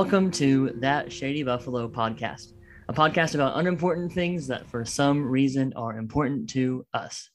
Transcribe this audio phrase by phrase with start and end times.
[0.00, 2.54] Welcome to That Shady Buffalo podcast,
[2.88, 7.28] a podcast about unimportant things that for some reason are important to us.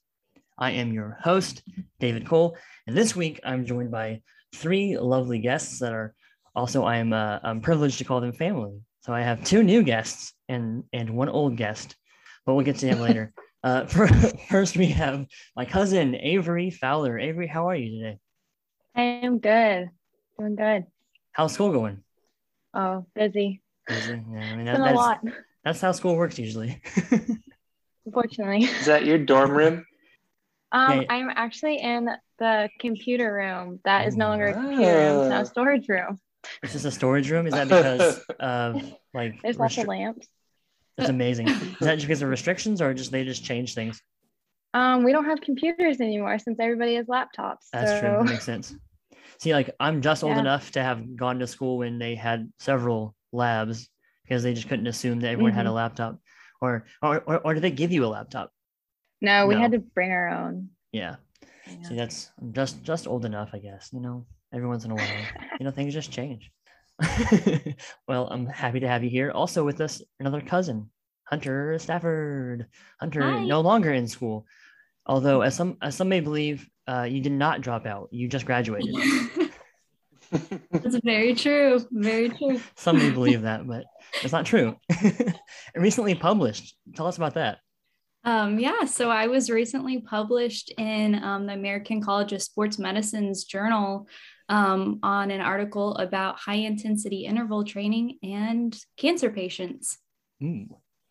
[0.58, 1.62] I am your host,
[2.00, 2.56] David Cole,
[2.88, 4.20] and this week I'm joined by
[4.52, 6.12] three lovely guests that are
[6.56, 8.80] also I am uh, I'm privileged to call them family.
[9.02, 11.94] So I have two new guests and and one old guest,
[12.44, 13.32] but we'll get to them later.
[13.64, 14.06] Uh, for,
[14.48, 17.18] first, we have my cousin Avery Fowler.
[17.18, 18.18] Avery, how are you today?
[18.94, 19.88] I am good.
[20.38, 20.84] Doing good.
[21.32, 22.04] How's school going?
[22.76, 23.62] Oh, busy.
[23.88, 24.12] Busy.
[24.12, 25.20] Yeah, I mean, that, been a that's, lot,
[25.64, 26.82] that's how school works usually.
[28.06, 28.64] unfortunately.
[28.64, 29.84] Is that your dorm room?
[30.72, 31.06] Um, Yeah.
[31.08, 33.80] I'm actually in the computer room.
[33.84, 36.20] That is no longer a computer room, it's now a storage room.
[36.62, 37.46] Is this a storage room?
[37.46, 38.82] Is that because of
[39.14, 40.28] like There's lots of restri- lamps.
[40.98, 41.48] That's amazing.
[41.48, 44.00] Is that just because of restrictions or just they just change things?
[44.74, 47.68] Um, we don't have computers anymore since everybody has laptops.
[47.72, 48.10] That's so true.
[48.18, 48.74] That makes sense.
[49.40, 50.40] See, like I'm just old Yeah.
[50.40, 53.88] enough to have gone to school when they had several labs
[54.24, 55.74] because they just couldn't assume that everyone had a Mhm.
[55.74, 56.18] laptop.
[56.60, 58.50] Or, or or or did they give you a laptop?
[59.20, 59.60] no, we No.
[59.60, 60.70] had to bring our own.
[60.92, 61.16] Yeah.
[61.66, 61.82] Yeah.
[61.82, 63.90] See, that's I'm just just old enough, I guess.
[63.92, 65.26] You know, every once in a while,
[65.58, 66.50] you know, things just change.
[68.08, 69.30] well, I'm happy to have you here.
[69.30, 70.90] Also with us, another cousin,
[71.24, 72.66] Hunter Stafford.
[73.00, 73.44] Hunter, Hi.
[73.44, 74.46] no longer in school,
[75.06, 78.08] although as some as some may believe, uh, you did not drop out.
[78.12, 78.94] You just graduated.
[80.70, 81.80] That's very true.
[81.92, 82.60] Very true.
[82.76, 83.84] some may believe that, but
[84.22, 84.76] it's not true.
[85.00, 85.34] and
[85.76, 86.76] recently published.
[86.94, 87.58] Tell us about that.
[88.24, 93.44] Um, yeah, so I was recently published in um, the American College of Sports Medicine's
[93.44, 94.08] journal
[94.48, 99.98] um, on an article about high intensity interval training and cancer patients.
[100.42, 100.66] Ooh,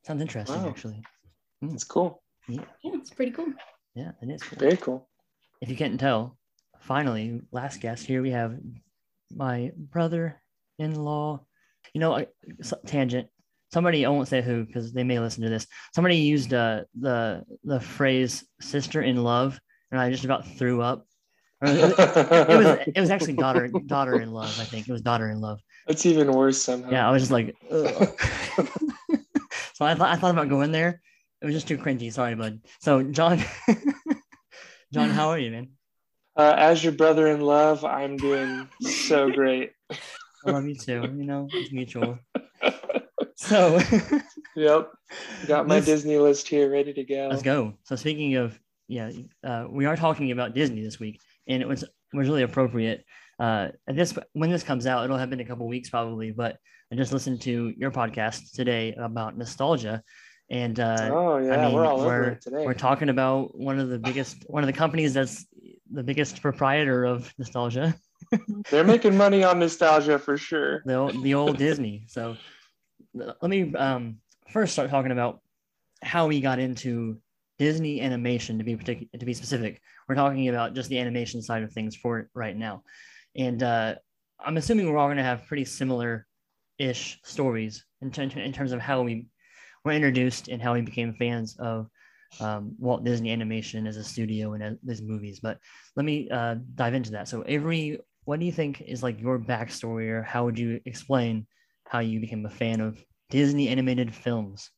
[0.06, 0.68] sounds interesting, Wow.
[0.68, 1.02] actually.
[1.62, 2.22] It's cool.
[2.50, 3.48] Yeah, it's pretty cool.
[3.96, 4.60] Yeah, it is cool.
[4.60, 5.08] Very cool.
[5.62, 6.38] if you can't tell,
[6.82, 8.58] finally, last guest here we have
[9.34, 11.46] my brother-in-law.
[11.94, 12.28] You know, I-
[12.86, 13.28] tangent.
[13.74, 15.66] Somebody I won't say who because they may listen to this.
[15.94, 19.60] Somebody used uh, the the phrase "sister in love,"
[19.92, 21.06] and I just about threw up.
[21.62, 24.56] It was it was actually daughter daughter in love.
[24.60, 25.60] I think it was daughter in love.
[25.88, 26.92] That's even worse somehow.
[26.92, 27.56] Yeah, I was just like,
[29.74, 31.02] so I thought I thought about going there.
[31.46, 32.12] It was just too cringy.
[32.12, 32.60] Sorry, bud.
[32.80, 33.40] So John,
[34.92, 35.70] John, how are you, man?
[36.36, 39.74] Uh, as your brother in love, I'm doing so great.
[39.92, 41.04] I love you too.
[41.04, 42.18] You know, it's mutual.
[43.38, 43.80] So
[44.56, 44.92] Yep.
[45.46, 47.28] Got my Disney list here ready to go.
[47.30, 47.74] let's go.
[47.84, 48.58] So speaking of,
[48.88, 49.12] yeah,
[49.44, 51.84] uh, we are talking about Disney this week, and it was
[52.14, 53.06] was really appropriate.
[53.38, 56.58] Uh, and this when this comes out, it'll have been a couple weeks probably, but
[56.92, 60.02] I just listened to your podcast today about nostalgia,
[60.50, 62.66] and uh, Oh yeah, I mean, we're all we're, it today.
[62.66, 65.46] we're talking about one of the biggest, one of the companies that's
[65.92, 67.96] the biggest proprietor of nostalgia,
[68.70, 70.82] They're making money on nostalgia for sure.
[70.86, 72.06] the old, the old Disney.
[72.08, 72.38] So
[73.14, 74.18] let me um,
[74.52, 75.42] first start talking about
[76.02, 77.20] how we got into
[77.58, 79.82] Disney animation to be particular, to be specific.
[80.08, 82.84] We're talking about just the animation side of things for right now,
[83.36, 83.96] and uh,
[84.40, 86.28] I'm assuming we're all going to have pretty similar
[86.78, 89.28] ish stories in, ter- in terms of how we
[89.86, 91.88] were introduced and how we became fans of
[92.42, 95.40] um, Walt Disney Animation as a studio and as, as movies.
[95.40, 95.60] But
[95.96, 97.30] let me uh, dive into that.
[97.30, 101.46] So Avery, what do you think is like your backstory, or how would you explain
[101.88, 104.72] how you became a fan of Disney animated films?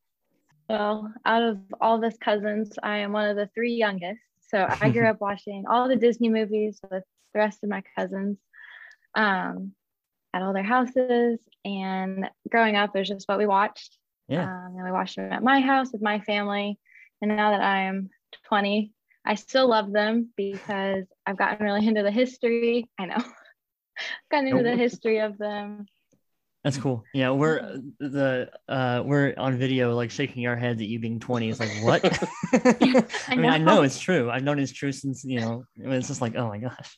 [0.69, 4.19] Well, out of all of us cousins, I am one of the three youngest.
[4.49, 7.03] So I grew up watching all the Disney movies with
[7.33, 8.37] the rest of my cousins
[9.15, 9.71] um,
[10.33, 11.39] at all their houses.
[11.63, 13.97] And growing up, it was just what we watched.
[14.27, 14.43] Yeah.
[14.43, 16.79] Um, and we watched them at my house with my family.
[17.21, 18.09] And now that I'm
[18.47, 18.91] 20,
[19.25, 22.89] I still love them because I've gotten really into the history.
[22.99, 23.17] I know.
[24.31, 25.85] gotten into the history of them.
[26.63, 27.03] That's cool.
[27.13, 31.49] Yeah, we're the uh we're on video like shaking our heads at you being 20.
[31.49, 32.03] It's like what?
[33.29, 33.81] I mean, I know know.
[33.83, 34.29] it's true.
[34.29, 35.63] I've known it's true since you know.
[35.77, 36.97] It's just like oh my gosh.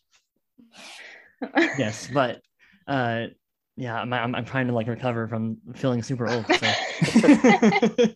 [1.78, 2.42] Yes, but
[2.88, 3.28] uh,
[3.76, 6.46] yeah, I'm I'm, I'm trying to like recover from feeling super old.
[6.48, 6.72] So,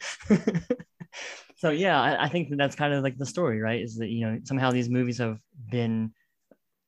[1.55, 3.81] so yeah, I, I think that that's kind of like the story, right?
[3.81, 5.39] Is that you know somehow these movies have
[5.71, 6.13] been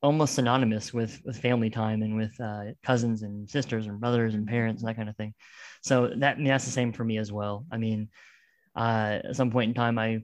[0.01, 4.47] almost synonymous with with family time and with uh, cousins and sisters and brothers and
[4.47, 5.33] parents and that kind of thing.
[5.81, 7.65] So that I mean, that's the same for me as well.
[7.71, 8.09] I mean,
[8.75, 10.23] uh, at some point in time, I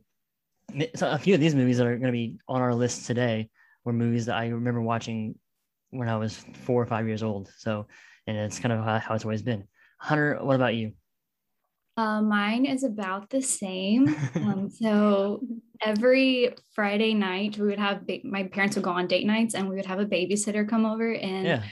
[0.96, 3.50] so a few of these movies that are going to be on our list today
[3.84, 5.36] were movies that I remember watching
[5.90, 7.52] when I was four or five years old.
[7.58, 7.88] So,
[8.28, 9.68] and it's kind of how, how it's always been.
[10.00, 10.94] Hunter, what about you?
[11.98, 14.16] Uh, mine is about the same.
[14.36, 15.42] Um, so
[15.82, 19.70] every Friday night, we would have ba- my parents would go on date nights, and
[19.70, 21.14] we would have a babysitter come over.
[21.14, 21.64] And Yeah.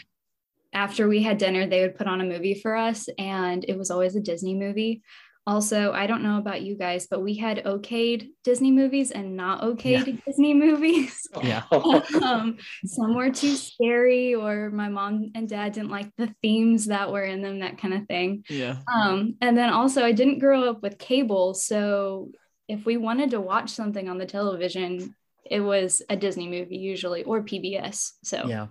[0.74, 3.90] after we had dinner, they would put on a movie for us, and it was
[3.92, 5.02] always a Disney movie.
[5.48, 9.62] Also, I don't know about you guys, but we had okayed Disney movies and not
[9.62, 10.16] okayed yeah.
[10.26, 11.16] Disney movies.
[11.44, 11.64] Yeah.
[12.24, 17.12] um, some were too scary, or my mom and dad didn't like the themes that
[17.12, 18.44] were in them, that kind of thing.
[18.50, 18.78] Yeah.
[18.92, 21.54] Um, and then also, I didn't grow up with cable.
[21.54, 22.32] So
[22.68, 25.16] if we wanted to watch something on the television,
[25.50, 28.12] it was a Disney movie usually or PBS.
[28.24, 28.68] So yeah.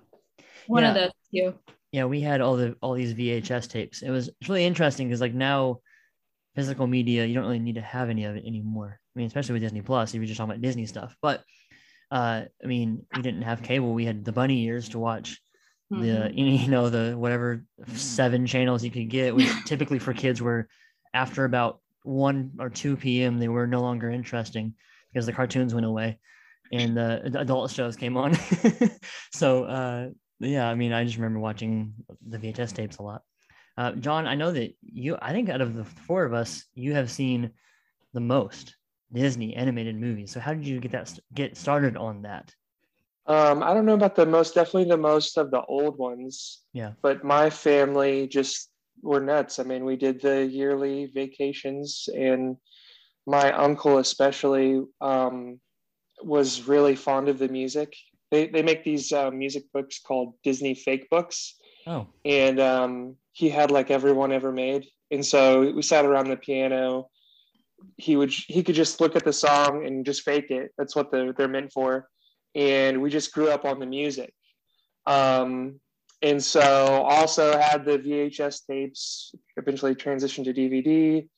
[0.66, 0.88] One yeah.
[0.90, 1.54] of those two.
[1.92, 4.02] Yeah, we had all the all these VHS tapes.
[4.02, 5.80] It was it's really interesting because like now
[6.58, 8.98] physical media, you don't really need to have any of it anymore.
[8.98, 11.16] I mean, especially with Disney Plus, if you're just talking about Disney stuff.
[11.22, 11.44] But
[12.10, 13.94] uh, I mean, we didn't have cable.
[13.94, 15.40] We had the bunny ears to watch
[15.92, 16.02] mm-hmm.
[16.02, 17.64] the you know the whatever
[17.94, 19.36] seven channels you could get.
[19.36, 20.68] Which typically for kids were
[21.14, 23.38] after about one or two p.m.
[23.38, 24.74] they were no longer interesting
[25.12, 26.18] because the cartoons went away
[26.72, 28.36] and the adult shows came on.
[29.32, 30.08] so uh,
[30.40, 31.94] yeah, I mean, I just remember watching
[32.26, 33.22] the VHS tapes a lot.
[33.78, 36.94] Uh, John, I know that you, I think out of the four of us, you
[36.94, 37.52] have seen
[38.12, 38.74] the most
[39.12, 40.32] Disney animated movies.
[40.32, 42.52] So how did you get that get started on that?
[43.26, 46.62] Um, I don't know about the most, definitely the most of the old ones.
[46.72, 46.92] Yeah.
[47.02, 48.68] But my family just
[49.00, 49.60] were nuts.
[49.60, 52.56] I mean, we did the yearly vacations, and
[53.28, 55.60] my uncle especially um,
[56.20, 57.94] was really fond of the music.
[58.32, 61.54] They they make these uh, music books called Disney Fake Books.
[61.86, 62.08] Oh.
[62.24, 67.08] And um, he had like everyone ever made, and so we sat around the piano.
[67.96, 70.72] He would he could just look at the song and just fake it.
[70.76, 72.08] That's what they're they're meant for.
[72.56, 74.34] And we just grew up on the music.
[75.06, 75.78] Um,
[76.20, 76.60] and so
[77.04, 79.32] also had the VHS tapes.
[79.56, 81.28] Eventually transitioned to DVD.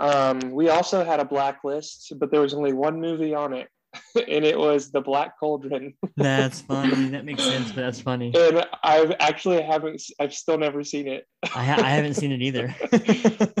[0.00, 3.68] Um, we also had a blacklist, but there was only one movie on it,
[4.14, 5.94] and it was the Black Cauldron.
[6.16, 7.08] that's funny.
[7.08, 8.32] That makes sense, but that's funny.
[8.34, 10.02] And I've actually haven't.
[10.20, 11.26] I've still never seen it.
[11.54, 12.74] I, ha- I haven't seen it either.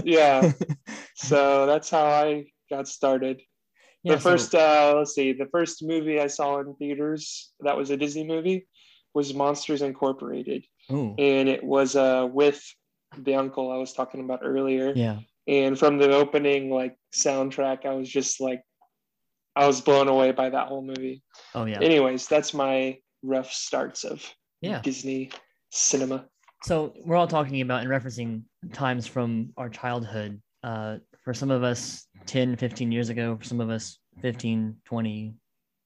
[0.04, 0.52] yeah.
[1.14, 3.40] So that's how I got started.
[4.04, 4.58] Yeah, the first, so...
[4.58, 8.66] uh, let's see, the first movie I saw in theaters that was a Disney movie
[9.12, 11.14] was Monsters Incorporated, Ooh.
[11.18, 12.62] and it was uh, with
[13.16, 14.92] the uncle I was talking about earlier.
[14.94, 15.18] Yeah.
[15.48, 18.62] And from the opening like soundtrack, I was just like
[19.56, 21.22] I was blown away by that whole movie.
[21.54, 21.80] Oh yeah.
[21.80, 24.24] Anyways, that's my rough starts of
[24.60, 24.80] yeah.
[24.80, 25.30] Disney
[25.70, 26.26] cinema.
[26.64, 28.42] So we're all talking about and referencing
[28.72, 30.40] times from our childhood.
[30.64, 35.34] Uh, for some of us 10, 15 years ago, for some of us 15, 20,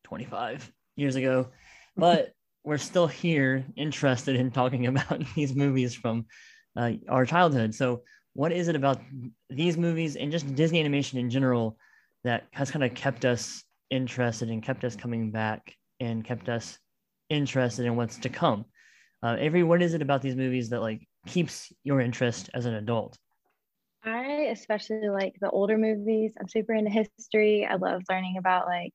[0.05, 1.49] 25 years ago.
[1.97, 2.32] But
[2.65, 6.26] we're still here interested in talking about these movies from
[6.76, 7.75] uh, our childhood.
[7.75, 8.03] So
[8.35, 9.00] what is it about
[9.50, 11.76] these movies and just Disney animation in general
[12.25, 16.79] that has kind of kept us interested and kept us coming back and kept us
[17.29, 18.65] interested in what's to come.
[19.23, 22.75] Uh, Avery, what is it about these movies that like keeps your interest as an
[22.75, 23.19] adult?
[24.05, 26.32] I especially like the older movies.
[26.41, 27.65] I'm super into history.
[27.65, 28.93] I love learning about like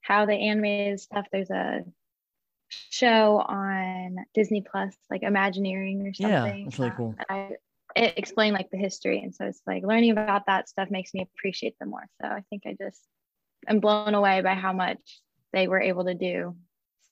[0.00, 1.26] how they animated stuff.
[1.30, 1.82] There's a
[2.68, 6.58] show on Disney Plus, like Imagineering or something.
[6.58, 7.14] Yeah, that's really cool.
[7.28, 7.50] I,
[7.96, 9.20] it explained like the history.
[9.22, 12.06] And so it's like learning about that stuff makes me appreciate them more.
[12.20, 13.00] So i think i just
[13.68, 14.98] am blown away by how much
[15.52, 16.56] they were able to do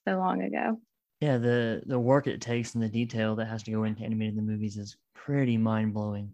[0.07, 0.79] so long ago.
[1.19, 4.35] Yeah the the work it takes and the detail that has to go into animating
[4.35, 6.33] the movies is pretty mind-blowing.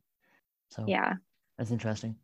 [0.69, 1.13] So yeah.
[1.57, 2.15] that's interesting.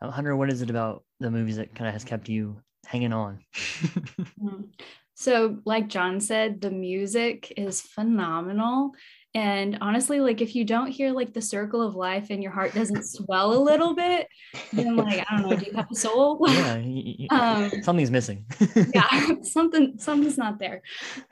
[0.00, 3.12] Uh, hunter what is it about the movies that kind of has kept you hanging
[3.12, 3.38] on?
[5.20, 8.92] So like john said the music is phenomenal
[9.38, 12.74] and honestly, like if you don't hear like the circle of life and your heart
[12.74, 14.26] doesn't swell a little bit,
[14.72, 16.44] then like I don't know, do you have a soul?
[16.48, 18.44] Yeah, um, something's missing.
[18.92, 19.08] yeah,
[19.42, 20.82] something something's not there.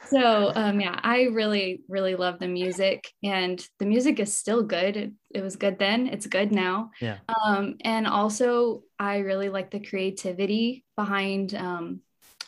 [0.09, 4.97] So um, yeah, I really really love the music, and the music is still good.
[4.97, 6.07] It, it was good then.
[6.07, 6.91] It's good now.
[7.01, 7.19] Yeah.
[7.45, 12.03] Um, and also I really like the creativity behind um,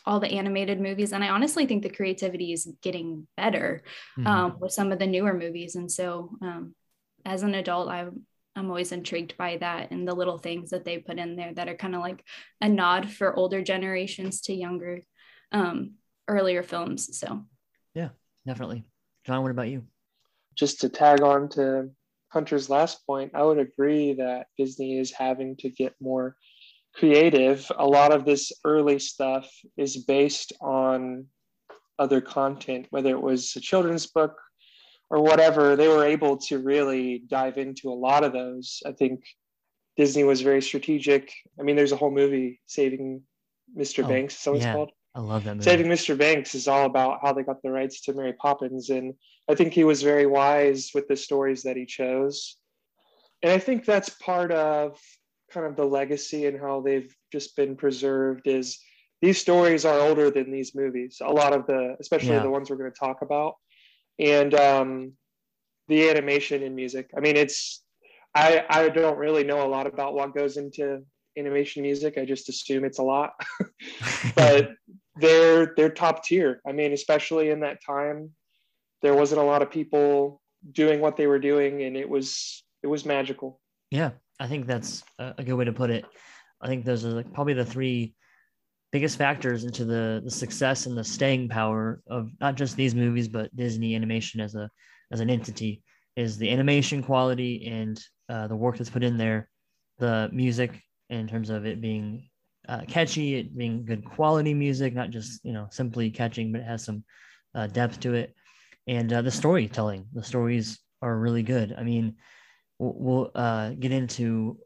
[0.05, 1.13] all the animated movies.
[1.13, 3.83] And I honestly think the creativity is getting better
[4.17, 4.27] mm-hmm.
[4.27, 5.75] um, with some of the newer movies.
[5.75, 6.75] And so um,
[7.25, 8.23] as an adult, I'm,
[8.55, 11.69] I'm always intrigued by that and the little things that they put in there that
[11.69, 12.23] are kind of like
[12.61, 15.01] a nod for older generations to younger,
[15.51, 15.93] um,
[16.27, 17.17] earlier films.
[17.17, 17.45] So,
[17.93, 18.09] yeah,
[18.45, 18.85] definitely.
[19.25, 19.85] John, what about you?
[20.55, 21.89] Just to tag on to
[22.29, 26.35] Hunter's last point, I would agree that Disney is having to get more
[26.99, 31.25] creative, a lot of this early stuff is based on
[31.97, 34.35] other content, whether it was a children's book
[35.09, 35.75] or whatever.
[35.75, 38.83] They were able to really dive into a lot of those.
[38.85, 39.23] I think
[39.97, 41.31] Disney was very strategic.
[41.59, 43.21] I mean, there's a whole movie, Saving
[43.77, 44.03] Mr.
[44.03, 44.73] Oh, Banks, so it's yeah.
[44.73, 44.91] called.
[45.15, 45.63] I I love that movie.
[45.63, 46.17] Saving Mr.
[46.17, 49.13] Banks is all about how they got the rights to Mary Poppins, and
[49.49, 52.57] I think he was very wise with the stories that he chose.
[53.41, 54.99] And I think that's part of
[55.51, 58.79] kind of the legacy and how they've just been preserved is
[59.21, 61.21] these stories are older than these movies.
[61.21, 62.43] A lot of the, especially Yeah.
[62.43, 63.55] the ones we're going to talk about,
[64.17, 65.13] and um,
[65.87, 67.09] the animation and music.
[67.15, 67.83] I mean, it's
[68.35, 71.03] I I don't really know a lot about what goes into
[71.37, 72.17] animation music.
[72.17, 73.33] I just assume it's a lot,
[74.35, 74.71] but
[75.15, 76.61] they're they're top tier.
[76.67, 78.31] I mean, especially in that time,
[79.01, 80.41] there wasn't a lot of people
[80.71, 83.59] doing what they were doing, and it was it was magical.
[83.91, 86.05] Yeah, I think that's a good way to put it.
[86.61, 88.15] I think those are like probably the three
[88.91, 93.27] biggest factors into the the success and the staying power of not just these movies
[93.27, 94.69] but Disney animation as a
[95.11, 95.83] as an entity
[96.15, 99.49] is the animation quality and uh, the work that's put in there,
[99.99, 102.29] the music in terms of it being
[102.67, 106.67] uh, catchy, it being good quality music, not just you know simply catching, but it
[106.67, 107.03] has some
[107.55, 108.35] uh, depth to it,
[108.87, 110.05] and uh, the storytelling.
[110.13, 111.73] The stories are really good.
[111.77, 112.15] I mean,
[112.79, 114.57] we'll, uh, get into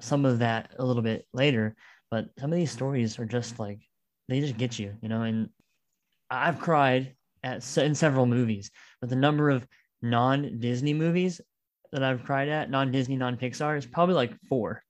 [0.00, 1.76] some of that a little bit later,
[2.10, 3.80] but some of these stories are just like
[4.28, 5.22] they just get you, you know.
[5.22, 5.48] And
[6.30, 8.70] I've cried at in several movies,
[9.00, 9.66] but the number of
[10.00, 11.40] non-Disney movies
[11.92, 14.82] that I've cried at, non-Disney, non-Pixar, is probably like four.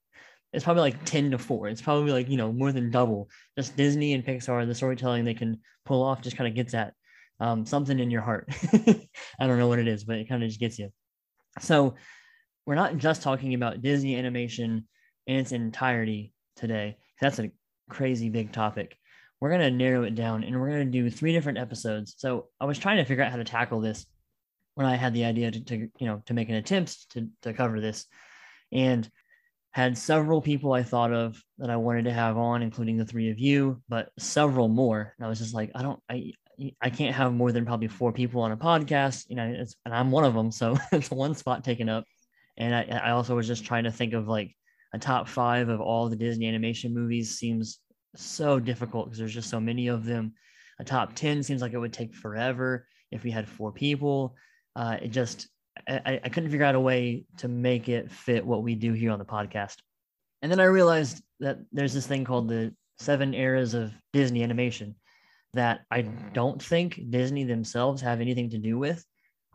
[0.52, 1.68] It's probably like ten to four.
[1.68, 3.28] It's probably like you know more than double.
[3.56, 6.94] Just Disney and Pixar, the storytelling they can pull off just kind of gets at
[7.40, 8.49] um, something in your heart.
[9.40, 10.90] I don't know what it is, but it kind of just gets you.
[11.61, 11.94] So
[12.66, 14.87] we're not just talking about Disney animation
[15.26, 16.97] in its entirety today.
[17.21, 17.50] That's a
[17.88, 18.97] crazy big topic.
[19.40, 22.14] We're going to narrow it down and we're going to do three different episodes.
[22.16, 24.07] So I was trying to figure out how to tackle this
[24.75, 27.52] when I had the idea to, to you know, to make an attempt to, to
[27.52, 28.07] cover this
[28.71, 29.09] and
[29.73, 33.31] had several people I thought of that I wanted to have on, including the three
[33.31, 35.14] of you, but several more.
[35.19, 36.33] And I was just like, I don't, I,
[36.81, 39.42] I can't have more than probably four people on a podcast, you know,
[39.85, 40.52] and I'm one of them.
[40.52, 42.04] So it's one spot taken up.
[42.56, 44.54] And I, I also was just trying to think of like
[44.92, 47.78] a top five of all the Disney animation movies seems
[48.14, 50.35] so difficult because there's just so many of them.
[50.78, 54.37] A top 10 seems like it would take forever if we had four people.
[54.76, 55.49] Uh, it just,
[55.88, 59.11] I, I couldn't figure out a way to make it fit what we do here
[59.11, 59.76] on the podcast.
[60.42, 64.94] And then I realized that there's this thing called the seven eras of Disney animation
[65.54, 69.04] that I don't think Disney themselves have anything to do with.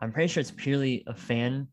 [0.00, 1.68] I'm pretty sure it's purely a fan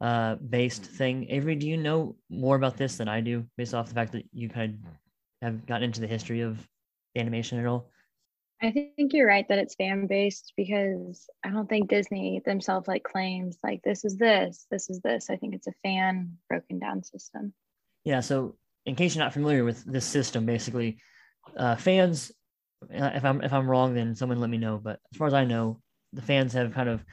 [0.00, 1.26] uh, based thing.
[1.30, 4.24] Avery, do you know more about this than I do, based off the fact that
[4.32, 4.90] you kind of
[5.42, 6.58] have gotten into the history of
[7.16, 7.90] animation at all?
[8.62, 13.02] I think you're right that it's fan based because I don't think Disney themselves like
[13.02, 15.28] claims like this is this, this is this.
[15.28, 17.52] I think it's a fan broken down system.
[18.04, 18.20] Yeah.
[18.20, 20.98] So, in case you're not familiar with this system, basically,
[21.56, 22.32] uh, fans.
[22.84, 24.78] uh, If I'm if I'm wrong, then someone let me know.
[24.78, 25.80] But as far as I know,
[26.12, 27.04] the fans have kind of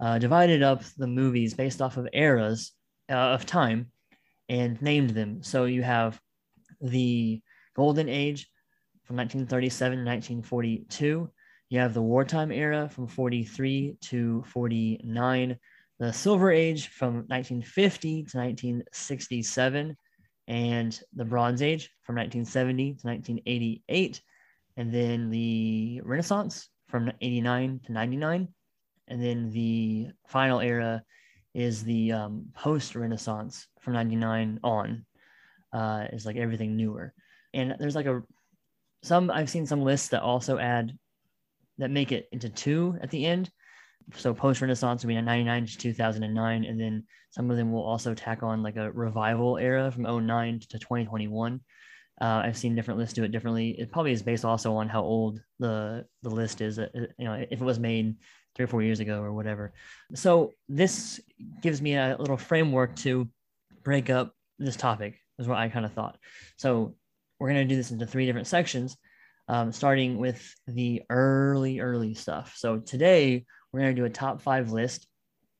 [0.00, 2.72] uh, divided up the movies based off of eras
[3.10, 3.90] uh, of time
[4.48, 5.42] and named them.
[5.42, 6.20] So you have
[6.80, 7.40] the
[7.76, 8.48] Golden Age
[9.04, 11.30] from 1937 to 1942.
[11.68, 15.56] You have the wartime era from 43 to 49.
[15.98, 19.96] The Silver Age from 1950 to 1967.
[20.48, 24.20] And the Bronze Age from 1970 to 1988.
[24.76, 28.48] And then the Renaissance from 89 to 99
[29.10, 31.02] and then the final era
[31.54, 35.04] is the um, post Renaissance from '99 on.
[35.72, 37.12] Uh, is like everything newer,
[37.54, 38.22] and there's like a
[39.02, 40.96] some I've seen some lists that also add
[41.78, 43.50] that make it into two at the end.
[44.16, 48.14] So post Renaissance would be 99 to 2009, and then some of them will also
[48.14, 51.60] tack on like a revival era from 09 to 2021.
[52.20, 53.70] Uh, I've seen different lists do it differently.
[53.78, 56.78] It probably is based also on how old the the list is.
[56.78, 56.88] Uh,
[57.18, 58.16] You know, if it was made
[58.54, 59.72] three or four years ago or whatever.
[60.14, 61.20] So this
[61.60, 63.28] gives me a little framework to
[63.82, 66.18] break up this topic, is what I kind of thought.
[66.56, 66.94] So
[67.38, 68.96] we're going to do this into three different sections,
[69.48, 72.54] um, starting with the early, early stuff.
[72.56, 75.06] So today we're going to do a top five list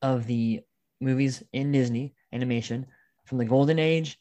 [0.03, 0.61] of the
[1.01, 2.87] movies in Disney animation
[3.25, 4.19] from the Golden Age,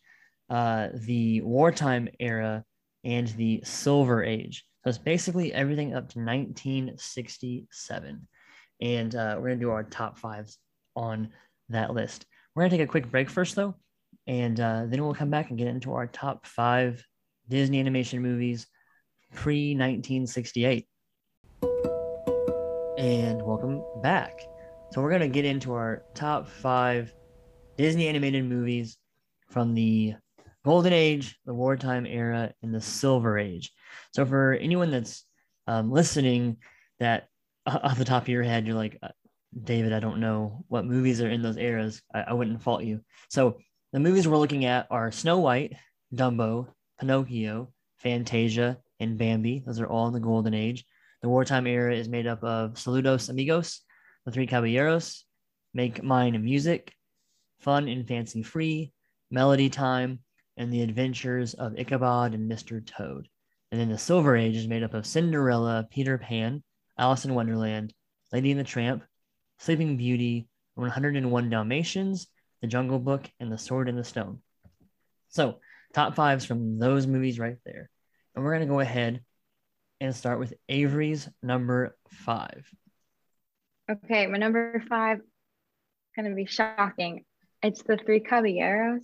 [0.50, 2.64] uh, the wartime era,
[3.04, 4.66] and the Silver Age.
[4.84, 8.28] So it's basically everything up to 1967
[8.82, 10.58] and uh, we're going to do our top fives
[10.96, 11.30] on
[11.70, 12.26] that list.
[12.56, 13.76] We're going to take a quick break first, though,
[14.28, 17.04] and uh, then we'll come back and get into our top five
[17.48, 18.68] Disney animation movies
[19.34, 20.88] pre 1968.
[22.98, 24.40] And welcome back.
[24.92, 27.14] So, we're going to get into our top five
[27.78, 28.98] Disney animated movies
[29.50, 30.16] from the
[30.66, 33.72] Golden Age, the wartime era, and the Silver Age.
[34.14, 35.24] So, for anyone that's
[35.68, 36.58] um, listening
[37.00, 37.30] that
[37.66, 39.10] off the top of your head, you're like, uh,
[39.64, 42.02] David, I don't know what movies are in those eras.
[42.14, 43.02] I, I wouldn't fault you.
[43.30, 43.58] So
[43.94, 45.76] the movies we're looking at are Snow White,
[46.14, 46.68] Dumbo,
[47.00, 49.64] Pinocchio, Fantasia, and Bambi.
[49.66, 50.86] Those are all in the golden age.
[51.22, 53.82] The wartime era is made up of Saludos Amigos,
[54.26, 55.26] The Three Caballeros,
[55.74, 56.94] Make Mine Music,
[57.60, 58.94] Fun and Fancy Free,
[59.32, 60.20] Melody Time,
[60.58, 62.86] and The Adventures of Ichabod and Mr.
[62.86, 63.28] Toad.
[63.72, 66.64] And then the Silver Age is made up of Cinderella, Peter Pan,
[67.00, 67.94] Alice in Wonderland,
[68.34, 69.04] Lady and the Tramp,
[69.58, 72.28] Sleeping Beauty, 101 Dalmatians,
[72.62, 74.40] The Jungle Book, and The Sword in the Stone.
[75.30, 75.60] So,
[75.94, 77.90] top fives from those movies right there.
[78.36, 79.22] And we're going to go ahead
[80.02, 82.68] and start with Avery's number five.
[83.90, 85.22] Okay, my number five
[86.16, 87.24] going to be shocking.
[87.64, 89.04] It's the Three Caballeros.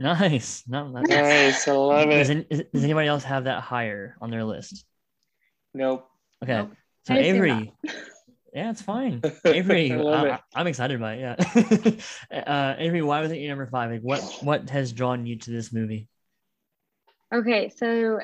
[0.00, 0.64] Nice.
[0.66, 2.46] No, that's Nice, I love Does, it.
[2.50, 4.84] any- does anybody else have that higher on their list?
[5.74, 6.08] Nope.
[6.42, 6.54] Okay.
[6.54, 6.72] Nope.
[7.06, 7.72] So I Avery.
[8.54, 9.20] Yeah, it's fine.
[9.44, 10.40] Avery, I love I, it.
[10.54, 12.00] am excited by it.
[12.30, 12.38] Yeah.
[12.46, 13.90] uh, Avery, why was it your number five?
[13.90, 16.08] Like, what what has drawn you to this movie?
[17.34, 18.20] Okay, so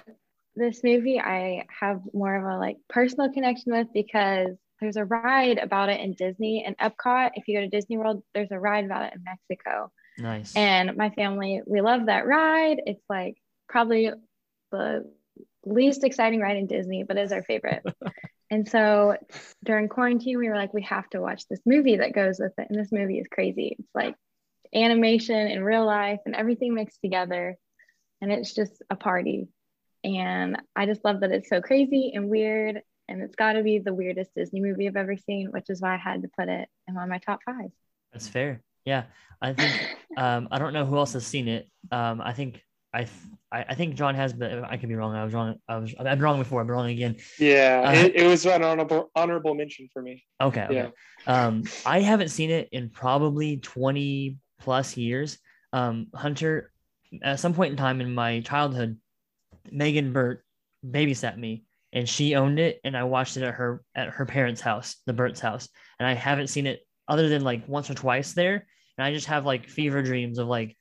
[0.55, 5.59] this movie I have more of a like personal connection with because there's a ride
[5.59, 7.31] about it in Disney and Epcot.
[7.35, 9.91] If you go to Disney World, there's a ride about it in Mexico.
[10.17, 10.55] Nice.
[10.55, 12.83] And my family, we love that ride.
[12.87, 13.37] It's like
[13.69, 14.13] probably
[14.71, 15.11] the
[15.65, 17.83] least exciting ride in Disney, but is our favorite.
[18.51, 19.17] And so
[19.65, 22.67] during quarantine, we were like, we have to watch this movie that goes with it.
[22.69, 23.77] And this movie is crazy.
[23.79, 24.17] It's like
[24.75, 27.57] animation and real life and everything mixed together.
[28.21, 29.49] And it's just a party.
[30.03, 32.83] And I just love that it's so crazy and weird.
[33.09, 35.95] And it's got to be the weirdest Disney movie I've ever seen, which is why
[35.95, 37.71] I had to put it in one of my top five.
[38.13, 38.63] That's fair.
[38.85, 39.05] Yeah,
[39.41, 41.69] I think um, I don't know who else has seen it.
[41.93, 43.07] Um, I think I,
[43.53, 45.15] I I think John has, but I could be wrong.
[45.15, 45.57] I was wrong.
[45.69, 46.61] I was I'm wrong before.
[46.61, 47.17] I'm wrong again.
[47.39, 50.25] Yeah, Uh, it, it was an honorable honorable mention for me.
[50.41, 50.63] Okay.
[50.63, 50.75] okay.
[50.75, 50.89] Yeah.
[51.27, 55.39] Um, I haven't seen it in probably 20 plus years.
[55.73, 56.73] Um, Hunter,
[57.23, 58.99] at some point in time in my childhood,
[59.71, 60.45] Megan Burt
[60.87, 64.61] babysat me and she owned it and I watched it at her at her parents'
[64.61, 65.69] house, the Burt's house.
[65.99, 68.67] And I haven't seen it other than like once or twice there.
[68.97, 70.77] And I just have like fever dreams of like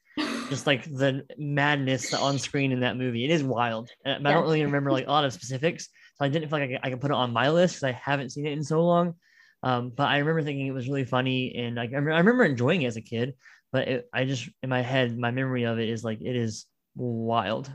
[0.50, 3.26] just like the madness on screen in that movie.
[3.26, 3.90] It is wild.
[4.06, 5.86] I don't really remember like a lot of specifics.
[6.16, 7.84] So I didn't feel like I could, I could put it on my list because
[7.84, 9.14] I haven't seen it in so long.
[9.62, 12.46] Um, but I remember thinking it was really funny and like I remember, I remember
[12.46, 13.36] enjoying it as a kid.
[13.72, 16.66] But it, I just in my head, my memory of it is like it is
[16.96, 17.72] wild.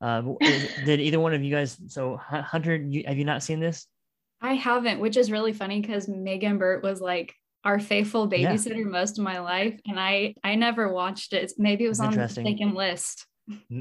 [0.00, 0.22] Uh,
[0.84, 1.78] did either one of you guys?
[1.88, 3.86] So Hun- Hunter, you, have you not seen this?
[4.40, 8.52] I haven't, which is really funny because Megan Burt was like our faithful Yeah.
[8.52, 11.52] babysitter most of my life, and I I never watched it.
[11.58, 12.46] Maybe it was That's on the interesting.
[12.46, 13.26] second list.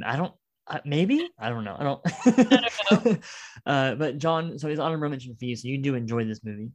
[0.05, 0.33] I don't.
[0.67, 1.75] Uh, maybe I don't know.
[1.77, 2.01] I don't.
[3.03, 3.19] don't
[3.65, 5.55] uh, but John, so it's honorable mention for you.
[5.55, 6.69] So you do enjoy this movie.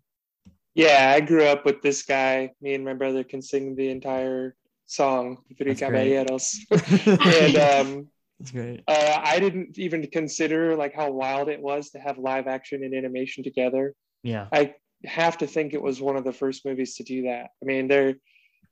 [0.75, 2.51] Yeah, I grew up with this guy.
[2.61, 6.61] Me and my brother can sing the entire song, Three Caballeros.
[6.71, 8.83] and um, That's great.
[8.87, 12.93] uh, I didn't even consider like how wild it was to have live action and
[12.95, 13.95] animation together.
[14.23, 14.49] Yeah.
[14.53, 17.51] I have to think it was one of the first movies to do that.
[17.63, 18.15] I mean, there,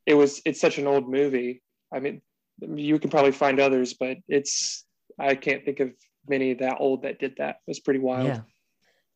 [0.07, 0.41] it was.
[0.45, 1.63] It's such an old movie.
[1.93, 2.23] I mean,
[2.61, 4.85] you can probably find others, but it's.
[5.19, 5.93] I can't think of
[6.29, 7.57] many that old that did that.
[7.67, 8.27] It was pretty wild.
[8.27, 8.41] Yeah.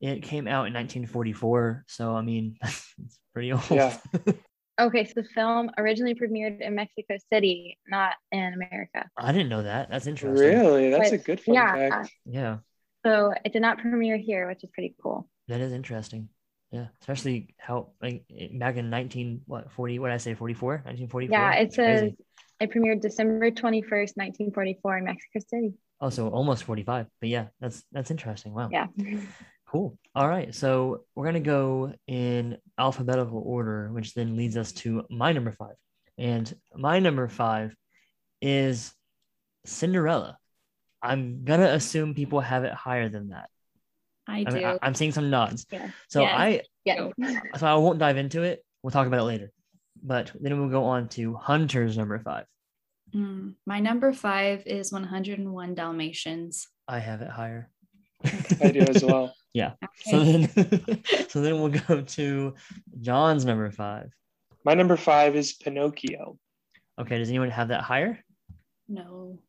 [0.00, 1.84] It came out in 1944.
[1.88, 3.68] So I mean, it's pretty old.
[3.70, 3.96] Yeah.
[4.80, 9.10] Okay, so the film originally premiered in Mexico City, not in America.
[9.16, 9.90] I didn't know that.
[9.90, 10.48] That's interesting.
[10.48, 12.12] Really, that's a good fun yeah, fact.
[12.24, 12.58] Yeah.
[13.04, 15.28] so it did not premiere here, which is pretty cool.
[15.48, 16.28] That is interesting.
[16.70, 16.86] Yeah.
[17.00, 21.32] Especially how like back in 19 what 40 what did I say 44 1944.
[21.36, 22.08] Yeah, it It's crazy.
[22.08, 22.12] says
[22.60, 25.72] it premiered December 21st, 1944 in Mexico City.
[26.00, 27.06] Oh, so almost 45.
[27.20, 28.52] But yeah, that's that's interesting.
[28.52, 28.68] Wow.
[28.70, 28.86] Yeah.
[29.66, 29.98] Cool.
[30.14, 30.54] All right.
[30.54, 35.52] So we're going to go in alphabetical order, which then leads us to my number
[35.52, 35.74] five.
[36.16, 37.74] And my number five
[38.40, 38.92] is
[39.66, 40.38] Cinderella.
[41.02, 43.50] I'm going to assume people have it higher than that.
[44.28, 44.56] I I do.
[44.56, 45.66] mean, I, am seeing some nods.
[45.72, 45.90] Yeah.
[46.08, 46.34] So Yes.
[46.36, 47.08] I, Yeah.
[47.56, 48.64] so I won't dive into it.
[48.82, 49.50] We'll talk about it later.
[50.02, 52.44] But then we'll go on to Hunter's number five.
[53.14, 56.68] Mm, my number five is 101 Dalmatians.
[56.86, 57.70] I have it higher.
[58.60, 59.34] I do as well.
[60.04, 60.48] So then,
[61.28, 62.54] so then we'll go to
[63.00, 64.08] John's number five.
[64.64, 66.38] My number five is Pinocchio.
[67.00, 67.18] Okay.
[67.18, 68.20] Does anyone have that higher?
[68.88, 69.40] No.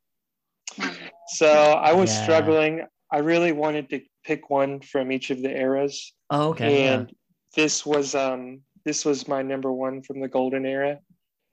[1.28, 2.22] So I was Yeah.
[2.24, 2.80] struggling.
[3.12, 6.84] I really wanted to pick one from each of the eras, Oh, okay.
[6.84, 6.92] yeah.
[6.94, 7.12] and
[7.56, 10.98] this was um this was my number one from the golden era.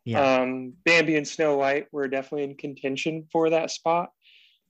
[0.05, 0.21] Yeah.
[0.41, 4.09] Um, Bambi and Snow White were definitely in contention for that spot,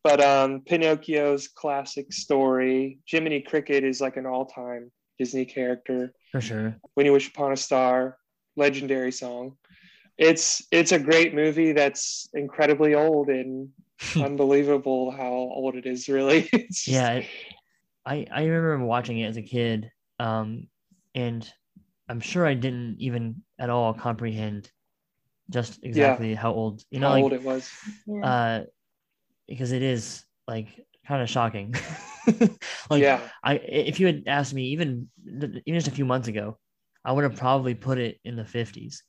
[0.03, 2.97] But um, Pinocchio's classic story.
[3.05, 6.11] Jiminy Cricket is like an all-time Disney character.
[6.31, 6.75] For sure.
[6.95, 8.17] When You Wish Upon a Star,
[8.55, 9.57] legendary song.
[10.17, 13.69] It's it's a great movie that's incredibly old and
[14.17, 16.07] unbelievable how old it is.
[16.07, 17.11] Really, It's just- yeah.
[17.21, 17.25] It,
[18.05, 20.67] I I remember watching it as a kid, um,
[21.15, 21.47] and
[22.07, 24.71] I'm sure I didn't even at all comprehend
[25.49, 27.71] just exactly how old you know how like old it was.
[28.05, 28.23] Yeah.
[28.23, 28.63] uh
[29.47, 30.67] because it is like
[31.07, 31.73] kind of shocking
[32.89, 35.07] like yeah, i if you had asked me even
[35.65, 36.57] even just a few months ago
[37.05, 39.03] i would have probably put it in the 50s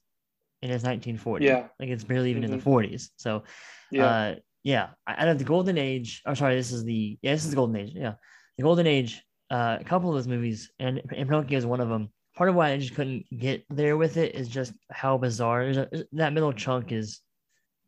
[0.62, 1.66] and it's 1940 Yeah.
[1.81, 2.59] like it's barely even in Mhm.
[2.59, 3.42] the 40s so
[3.90, 7.44] yeah, uh yeah out of the golden age or sorry this is the yeah this
[7.44, 8.14] is the golden age yeah
[8.57, 11.88] the golden age uh a couple of those movies and, and pinocchio is one of
[11.88, 15.62] them part of why i just couldn't get there with it is just how bizarre
[15.62, 17.21] a, that middle chunk is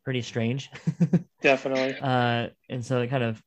[0.03, 0.69] pretty strange
[1.41, 1.95] definitely.
[2.01, 3.41] uh and so it kind of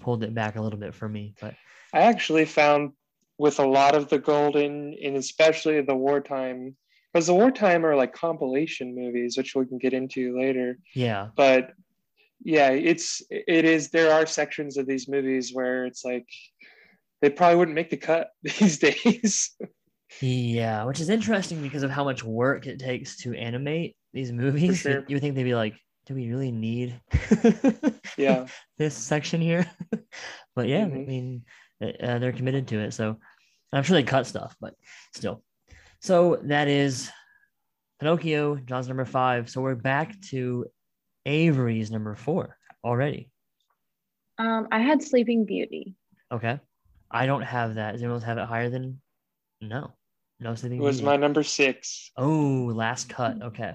[0.00, 1.54] pulled it back a little bit for me but
[1.92, 2.92] I actually found
[3.38, 6.76] with a lot of the golden and especially the wartime
[7.12, 10.78] because the wartime are like compilation movies, which we can get into later.
[10.94, 11.70] yeah But
[12.44, 16.26] yeah, it's it is there are sections of these movies where it's like
[17.22, 19.50] they probably wouldn't make the cut these days.
[20.20, 24.78] yeah which is interesting because of how much work it takes to animate these movies
[24.82, 25.04] sure.
[25.08, 25.74] you would think they'd be like
[26.06, 27.00] do we really need
[28.16, 28.46] yeah,
[28.78, 29.68] this section here.
[30.54, 31.06] but yeah, I Mhm.
[31.08, 31.42] mean,
[31.82, 32.92] uh, they're committed to it.
[32.94, 33.18] So
[33.72, 34.74] I'm sure they cut stuff, but
[35.12, 35.42] still.
[36.00, 37.10] So that is
[37.98, 39.50] Pinocchio, John's number five.
[39.50, 40.66] So we're back to
[41.26, 43.30] Avery's number four already.
[44.38, 45.96] um, I had Sleeping Beauty.
[46.32, 46.58] Okay.
[47.10, 47.92] I don't have that.
[47.92, 49.00] Does anyone else have it higher than?
[49.60, 49.92] No.
[50.40, 51.06] No sleeping it was Beauty.
[51.06, 52.10] my number six.
[52.16, 53.40] Oh, last cut.
[53.42, 53.74] Okay.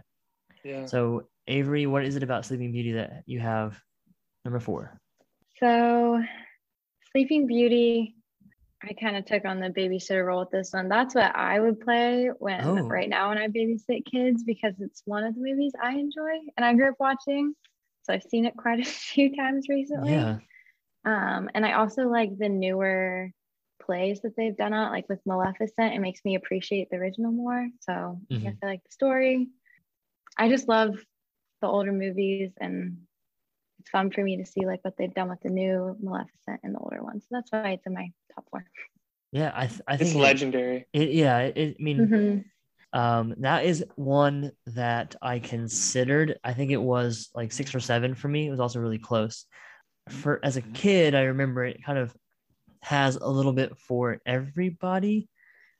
[0.63, 0.85] Yeah.
[0.85, 3.79] So Avery, what is it about Sleeping Beauty that you have
[4.45, 4.99] number four?
[5.59, 6.21] So,
[7.11, 8.15] Sleeping Beauty,
[8.83, 10.89] I kind of took on the babysitter role with this one.
[10.89, 12.87] That's what I would play when Oh.
[12.87, 16.65] right now when I babysit kids because it's one of the movies I enjoy and
[16.65, 17.53] I grew up watching.
[18.03, 20.13] So I've seen it quite a few times recently.
[20.13, 20.37] Yeah.
[21.05, 23.31] Um, and I also like the newer
[23.81, 25.93] plays that they've done on like with Maleficent.
[25.93, 27.67] It makes me appreciate the original more.
[27.81, 28.41] So I Mhm.
[28.43, 29.47] guess I like the story.
[30.37, 30.95] I just love
[31.61, 32.97] the older movies and
[33.81, 36.75] it's fun for me to see like what they've done with the new Maleficent and
[36.75, 37.23] the older ones.
[37.23, 38.63] So that's why it's in my top four.
[39.31, 39.51] Yeah.
[39.55, 40.85] I, th- I It's think it- legendary.
[40.93, 41.97] It, yeah, it, it- I mean,
[42.93, 42.97] Mhm.
[42.99, 46.37] um, that is one that I considered.
[46.43, 48.47] I think it was like six or seven for me.
[48.47, 49.45] It was also really close.
[50.09, 52.15] For as a kid, I remember it kind of
[52.83, 55.27] has a little bit for everybody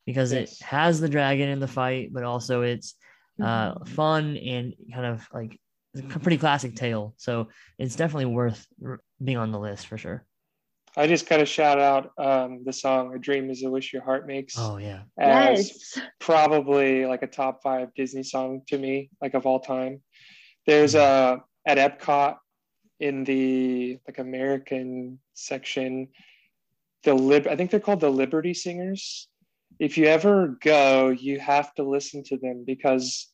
[0.08, 0.54] because Yes.
[0.60, 2.96] it has the dragon in the fight, but also it's
[3.42, 5.61] uh, fun and kind of like it's
[5.96, 7.14] a pretty classic tale.
[7.18, 8.66] So it's definitely worth
[9.24, 10.26] being on the list for sure.
[10.98, 14.04] I just got to shout out um, the song "A Dream Is a Wish Your
[14.04, 16.00] Heart Makes" Oh yeah, as Yes.
[16.20, 20.02] probably like a top five Disney song to me, like of all time.
[20.68, 22.36] There's a at Epcot
[23.00, 26.10] in the like American section,
[27.04, 29.30] the lib I think they're called the Liberty Singers.
[29.80, 33.30] If you ever go, you have to listen to them because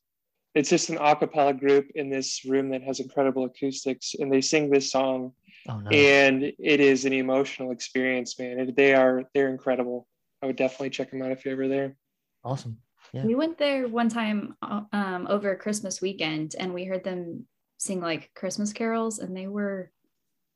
[0.57, 4.41] it's just an a cappella group in this room that has incredible acoustics and they
[4.41, 5.31] sing this song
[5.69, 5.93] oh nice.
[5.93, 8.59] and it is an emotional experience, man.
[8.59, 10.07] It, they are they're incredible.
[10.41, 11.95] I would definitely check them out if you're ever there.
[12.43, 12.77] awesome.
[13.13, 13.25] Yeah.
[13.25, 17.45] We went there one time um, over Christmas weekend and we heard them
[17.77, 19.91] sing like Christmas carols and they were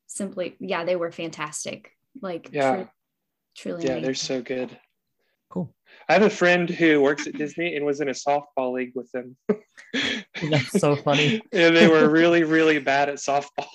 [0.06, 1.92] simply, yeah, they were fantastic.
[2.20, 2.74] Like, Yeah.
[2.74, 2.88] tru-
[3.56, 3.84] truly.
[3.84, 4.02] Yeah, amazing.
[4.04, 4.78] they're so good.
[5.52, 5.74] Cool.
[6.08, 9.10] I have a friend who works at Disney and was in a softball league with
[9.12, 9.36] them.
[10.50, 11.42] That's so funny.
[11.52, 13.68] and they were really, really bad at softball.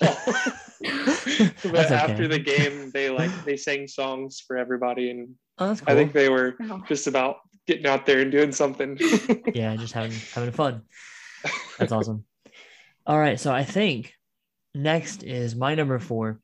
[0.82, 5.80] but That's after the game, they like they sang songs for everybody, and Oh, that's
[5.80, 5.92] cool.
[5.92, 6.82] I think they were Oh.
[6.88, 7.36] just about
[7.68, 8.98] getting out there and doing something.
[9.54, 10.82] yeah, just having having fun.
[11.78, 12.24] That's awesome.
[13.06, 14.12] All right, so I think
[14.74, 16.40] next is my number four,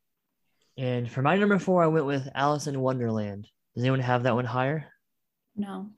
[0.79, 3.49] and for my number four, I went with Alice in Wonderland.
[3.75, 4.87] Does anyone have that one higher?
[5.57, 5.91] No.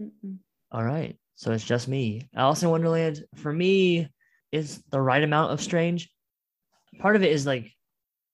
[0.00, 0.38] Mm-mm.
[0.72, 2.28] All right, so it's just me.
[2.34, 4.08] Alice in Wonderland for me
[4.52, 6.10] is the right amount of strange.
[6.98, 7.72] Part of it is like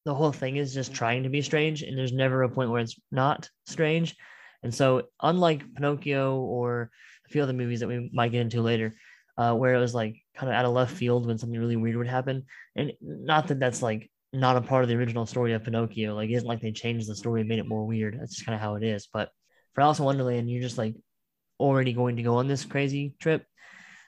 [0.05, 2.81] the whole thing is just trying to be strange, and there's never a point where
[2.81, 4.17] it's not strange.
[4.63, 6.91] And so, unlike Pinocchio or
[7.27, 8.95] a few other movies that we might get into later,
[9.39, 11.97] uh, where it was like kind of out of left field when something really weird
[11.97, 12.45] would happen,
[12.77, 16.15] and not that that's like not a part of the original story of Pinocchio.
[16.15, 18.19] Like, it isn't like they changed the story and made it more weird.
[18.19, 19.09] That's just kind of how it is.
[19.13, 19.31] But
[19.77, 20.97] for Alice in Wonderland, you're just like
[21.61, 23.45] already going to go on this crazy trip.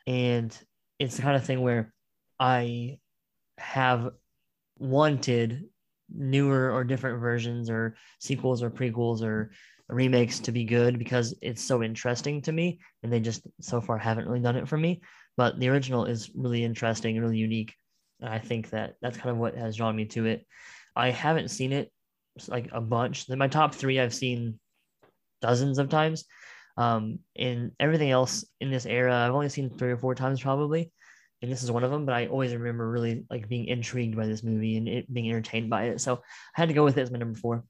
[0.07, 0.57] And
[0.99, 1.93] it's the kind of thing where
[2.41, 2.99] I
[3.59, 4.09] have
[4.79, 5.65] wanted
[6.11, 9.51] newer or different versions or sequels or prequels or
[9.91, 13.99] remakes to be good because it's so interesting to me and they just so far
[13.99, 15.03] haven't really done it for me.
[15.37, 17.75] But the original is really interesting and really unique.
[18.21, 20.47] And i think that that's kind of what has drawn me to it.
[20.97, 21.93] I haven't seen it
[22.49, 23.29] like a bunch.
[23.29, 24.59] My top three i've seen
[25.41, 26.25] dozens of times
[26.77, 30.93] um and everything else in this era i've only seen three or four times probably
[31.43, 34.27] and this is one of them but i always remember really like being intrigued by
[34.27, 37.03] this movie and it being entertained by it so i had to go with it
[37.03, 37.65] as my number four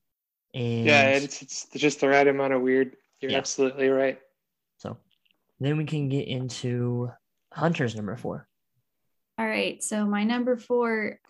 [0.55, 2.97] and yeah, it's, it's just the right amount of weird.
[3.21, 3.39] You're Yeah.
[3.39, 4.19] absolutely right.
[4.79, 4.97] so
[5.61, 7.11] then we can get into
[7.53, 8.47] hunter's number four
[9.39, 9.83] All right.
[9.83, 11.21] So my number four,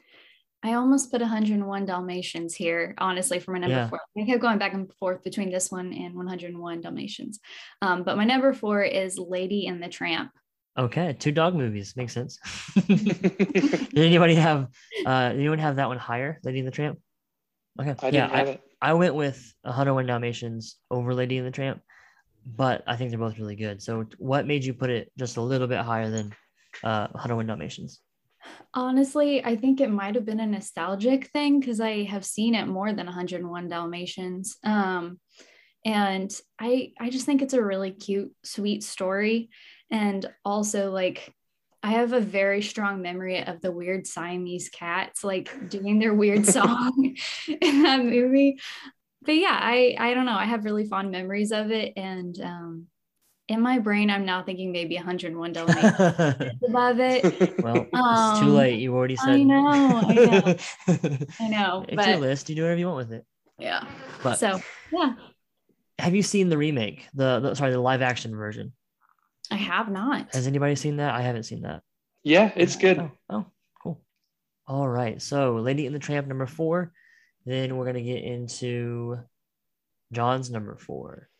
[0.62, 3.88] I almost put 101 Dalmatians here, honestly, for my number Yeah.
[3.88, 4.00] four.
[4.18, 7.38] I kept going back and forth between this one and 101 Dalmatians.
[7.80, 10.30] Um, but my number four is Lady and the Tramp.
[10.78, 12.38] okay two dog movies makes sense
[12.86, 14.68] did anybody have
[15.06, 17.00] uh did anyone have that one higher lady and the tramp
[17.80, 18.60] okay I yeah didn't have I, it.
[18.90, 21.80] I went with 101 dalmatians over lady and the tramp
[22.46, 25.42] but i think they're both really good so what made you put it just a
[25.42, 26.26] little bit higher than
[26.84, 27.98] uh 101 dalmatians
[28.74, 32.66] Honestly, I think it might have been a nostalgic thing because I have seen it
[32.66, 34.56] more than 101 Dalmatians.
[34.64, 35.18] Um,
[35.84, 39.50] and I I just think it's a really cute, sweet story.
[39.90, 41.32] And also like
[41.82, 46.44] I have a very strong memory of the weird Siamese cats like doing their weird
[46.58, 48.58] song in that movie.
[49.22, 50.32] But yeah, I I don't know.
[50.32, 51.92] I have really fond memories of it.
[51.96, 52.86] And um
[53.48, 55.94] in my brain, I'm now thinking maybe 101 Dalmatians
[56.68, 57.58] above it.
[57.62, 60.56] well it's too Um, late you already said I know, I know.
[61.40, 63.24] I know, it's your list you do whatever you want with it
[63.58, 63.84] yeah.
[64.22, 64.60] but So
[64.92, 65.14] yeah,
[65.98, 68.72] have you seen the remake the, the sorry the live action version
[69.50, 70.34] I have not.
[70.34, 71.82] has anybody seen that i haven't seen that
[72.22, 72.98] Yeah, it's good.
[72.98, 73.46] Oh, oh,
[73.82, 74.02] cool.
[74.66, 75.22] All right.
[75.22, 76.92] So, Lady and the Tramp number four.
[77.46, 79.16] Then we're gonna get into
[80.12, 81.30] John's number four.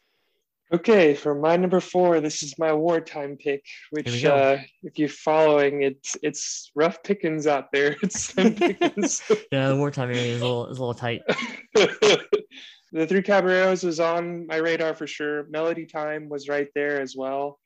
[0.70, 5.80] Okay, for my number four, this is my wartime pick, which uh, if you're following,
[5.82, 7.96] it's it's rough pickings out there.
[8.02, 8.34] It's.
[9.52, 11.22] Yeah, the wartime area is a little is a little tight.
[11.74, 15.46] the Three Caballeros was on my radar for sure.
[15.48, 17.58] Melody Time was right there as well.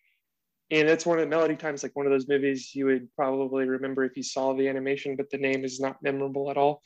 [0.70, 3.68] And it's one of the Melody Times, like one of those movies you would probably
[3.68, 6.82] remember if you saw the animation, but the name is not memorable at all.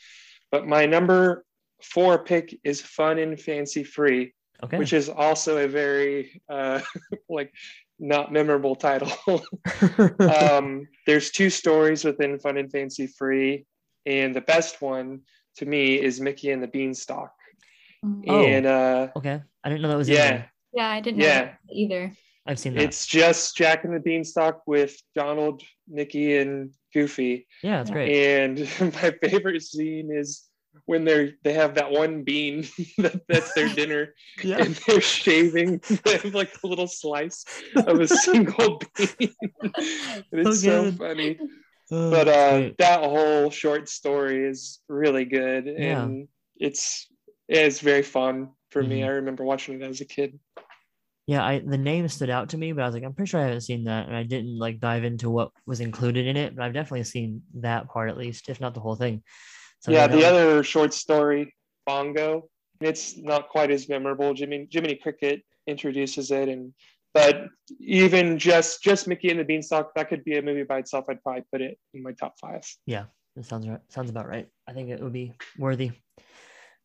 [0.50, 1.44] But my number
[1.82, 4.78] four pick is Fun and Fancy Free, Okay.
[4.78, 6.80] which is also a very uh,
[7.28, 7.52] like
[7.98, 9.12] not memorable title.
[10.20, 13.66] um, there's two stories within Fun and Fancy Free,
[14.06, 15.20] and the best one
[15.56, 17.32] to me is Mickey and the Beanstalk.
[18.04, 18.24] Mm.
[18.28, 18.44] Oh.
[18.44, 19.42] And uh, okay.
[19.64, 20.52] I didn't know that was yeah, there.
[20.72, 21.44] Yeah, I didn't Yeah.
[21.44, 22.12] that either.
[22.46, 22.82] I've seen that.
[22.82, 27.46] it's just Jack and the Beanstalk with Donald, Mickey, and Goofy.
[27.62, 28.14] yeah, that's great.
[28.14, 30.44] And my favorite scene is
[30.84, 32.62] when they're they have that one bean
[32.98, 34.58] that, that's their dinner Yeah.
[34.58, 39.34] and they're shaving they have like a little slice of a single bean
[40.32, 40.98] it's so, good.
[40.98, 41.38] funny
[41.90, 46.02] Oh, but uh that whole short story is really good Yeah.
[46.02, 47.06] and it's
[47.48, 49.04] it's very fun for me Mhm.
[49.06, 50.38] i remember watching it as a kid
[51.28, 53.40] yeah, I the name stood out to me, but I was like, I'm pretty sure
[53.40, 56.54] I haven't seen that, and I didn't like dive into what was included in it.
[56.54, 59.24] But I've definitely seen that part at least, if not the whole thing.
[59.80, 62.48] So yeah the other short story bongo
[62.80, 66.72] it's not quite as memorable jimmy jimmy cricket introduces it and
[67.14, 67.46] but
[67.80, 71.22] even just just mickey and the beanstalk that could be a movie by itself i'd
[71.22, 73.04] probably put it in my top five Yeah,
[73.36, 73.80] that sounds right.
[73.90, 74.48] Sounds about right.
[74.66, 75.92] I think it would be worthy.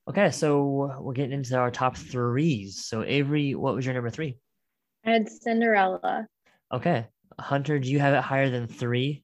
[0.09, 2.85] Okay, so we're getting into our top threes.
[2.85, 4.37] So Avery, what was your number three?
[5.05, 6.27] I had Cinderella.
[6.73, 7.07] Okay,
[7.39, 9.23] Hunter, do you have it higher than three?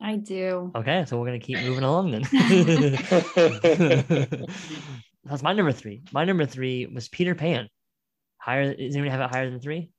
[0.00, 0.70] I do.
[0.76, 2.22] Okay, so we're gonna keep moving along then.
[5.24, 6.02] That's my number three.
[6.12, 7.68] My number three was Peter Pan.
[8.38, 8.74] Higher?
[8.74, 9.90] Does anyone have it higher than three?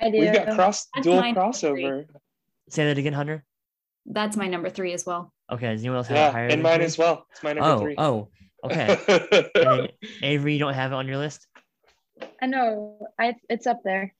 [0.00, 0.18] I do.
[0.20, 1.82] we've got cross That's dual my number three.
[1.84, 2.04] crossover
[2.68, 3.44] Say that again, Hunter.
[4.06, 5.32] That's my number three as well.
[5.50, 6.84] Okay, does anyone else have it yeah higher and than mine three?
[6.84, 8.28] as well it's my number Oh, three oh,
[8.64, 8.98] okay.
[9.54, 9.88] And then
[10.22, 11.46] Avery, you don't have it on your list.
[12.42, 12.98] I know.
[13.18, 14.14] I it's up there.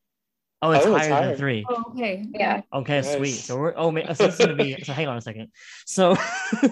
[0.60, 1.64] Oh, it's Oh, higher it's than three.
[1.68, 2.26] Oh, okay.
[2.32, 2.62] Yeah.
[2.72, 3.16] Okay, Nice.
[3.16, 3.30] sweet.
[3.32, 5.52] So we're oh man, so this is gonna be so hang on a second.
[5.86, 6.14] So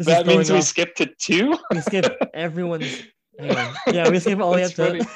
[0.00, 3.02] that means we off- skipped to two we skip everyone's
[3.38, 3.74] hang on.
[3.92, 5.06] Yeah, we skip all the way up to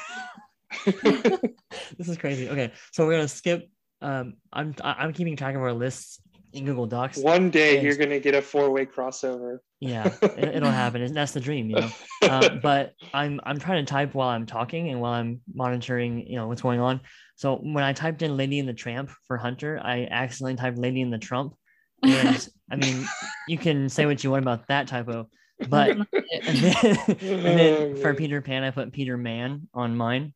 [1.97, 2.47] this is crazy.
[2.49, 3.69] Okay, so we're gonna skip
[4.01, 6.21] um I'm I'm keeping track of our lists
[6.53, 7.17] in Google Docs.
[7.17, 7.83] one day Yes.
[7.83, 11.13] you're gonna get a four-way crossover Yeah, it, it'll happen.
[11.13, 11.89] That's the dream, you know.
[12.29, 16.35] Um, but I'm I'm trying to type while I'm talking and while I'm monitoring, you
[16.37, 17.01] know, what's going on.
[17.35, 21.01] So when I typed in "Lady in the Tramp" for Hunter, I accidentally typed "Lady
[21.01, 21.55] in the Trump,"
[22.03, 23.07] and I mean,
[23.47, 25.27] you can say what you want about that typo,
[25.67, 26.05] but and
[26.57, 27.19] then, and
[27.59, 28.15] then for Oh.
[28.15, 30.33] Peter Pan, I put Peter Man on mine.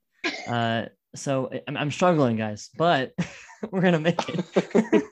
[0.48, 3.14] Uh, so I'm, I'm struggling, guys, but
[3.72, 5.04] we're gonna make it.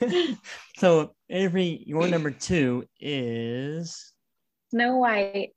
[0.76, 4.12] so Avery, your number two is
[4.70, 5.50] Snow White.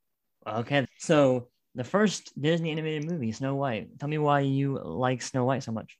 [0.46, 0.86] okay.
[0.98, 3.98] So the first Disney animated movie, Snow White.
[3.98, 5.98] Tell me why you like Snow White so much.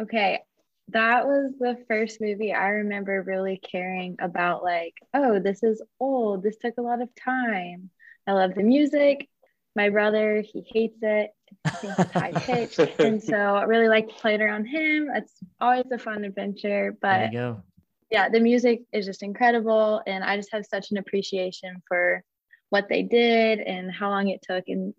[0.00, 0.40] Okay.
[0.88, 6.42] That was the first movie I remember really caring about, like, oh, this is old.
[6.42, 7.90] This took a lot of time.
[8.26, 9.28] I love the music.
[9.74, 11.30] My brother, he hates it.
[11.64, 12.78] I think it's high pitched.
[13.00, 15.08] and so I really like to play it around him.
[15.14, 16.96] It's always a fun adventure.
[17.02, 17.62] There you But go.
[18.10, 20.02] yeah, the music is just incredible.
[20.06, 22.22] And I just have such an appreciation for
[22.70, 24.64] what they did and how long it took.
[24.68, 24.94] And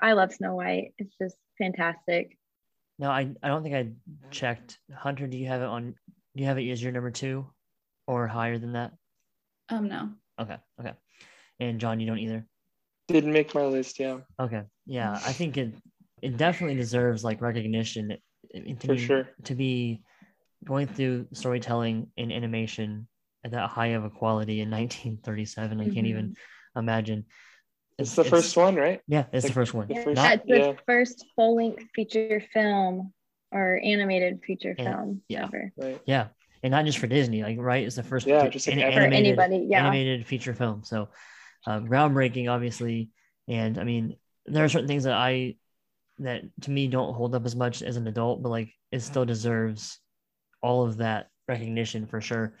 [0.00, 0.92] I love Snow White.
[0.98, 2.38] It's just fantastic.
[2.98, 3.90] No, I, I don't think I
[4.30, 4.78] checked.
[4.94, 5.94] Hunter, do you have it on?
[6.34, 7.46] Do you have it as your number two,
[8.06, 8.92] or higher than that?
[9.68, 10.10] Um, no.
[10.40, 10.92] Okay, okay.
[11.60, 12.46] And John, you don't either.
[13.08, 15.74] Didn't make my list, yeah, Okay, yeah, I think it
[16.22, 19.28] it definitely deserves like recognition it- it- to for be, sure.
[19.44, 20.02] to be
[20.64, 23.06] going through storytelling and animation
[23.44, 25.80] at that high of a quality in 1937.
[25.80, 26.06] I can't mm-hmm.
[26.06, 26.34] even
[26.74, 27.26] imagine.
[27.98, 29.00] It's the first one, right?
[29.06, 29.86] Yeah, it's the the- first one.
[29.88, 30.72] the Yeah, first- Not- it's the yeah.
[30.86, 33.12] first full length feature film
[33.52, 35.44] or animated feature Yeah, film yeah.
[35.44, 35.72] ever.
[35.76, 36.00] Right.
[36.06, 36.28] yeah,
[36.64, 37.86] and not just for Disney, like right?
[37.86, 38.92] It's the first Yeah, fi- just like an- ever.
[38.92, 39.82] For animated anybody, yeah.
[39.86, 40.82] animated feature film.
[40.82, 41.08] So
[41.66, 43.10] um, groundbreaking, obviously.
[43.48, 45.56] And I mean, there are certain things that I
[46.18, 49.24] that to me don't hold up as much as an adult, but like it still
[49.24, 50.00] deserves
[50.62, 52.54] all of that recognition for sure.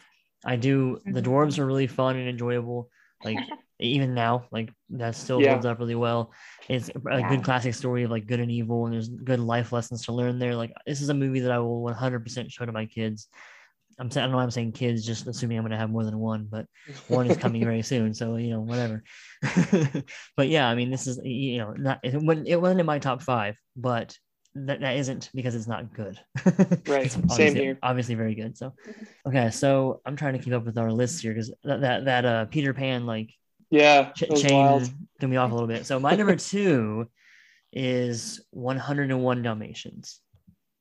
[0.44, 1.00] I do.
[1.06, 1.24] The Mhm.
[1.24, 2.90] dwarves are really fun and enjoyable.
[3.24, 3.38] Like
[3.80, 5.52] even now, like that still Yeah.
[5.52, 6.32] holds up really well.
[6.68, 7.28] It's a Yeah.
[7.28, 10.38] good classic story of like good and evil, and there's good life lessons to learn
[10.38, 10.54] there.
[10.54, 13.28] Like this is a movie that I will 100% show to my kids.
[13.98, 16.04] I'm saying I don't know why I'm saying kids, just assuming I'm gonna have more
[16.04, 16.66] than one, but
[17.08, 19.02] one is coming very soon so you know whatever.
[20.36, 22.98] But yeah i mean this is you know not it wasn't, it wasn't in my
[22.98, 24.16] top five but
[24.54, 26.18] that, that isn't because it's not good.
[26.86, 27.78] Right, same here.
[27.82, 28.72] obviously very good so.
[29.26, 32.24] Okay so i'm trying to keep up with our lists here because that, that that
[32.24, 33.30] uh peter pan like
[33.70, 34.80] Yeah, ch- chain
[35.20, 35.86] threw me off a little bit.
[35.86, 37.08] So my number two
[37.72, 40.20] is 101 dalmatians.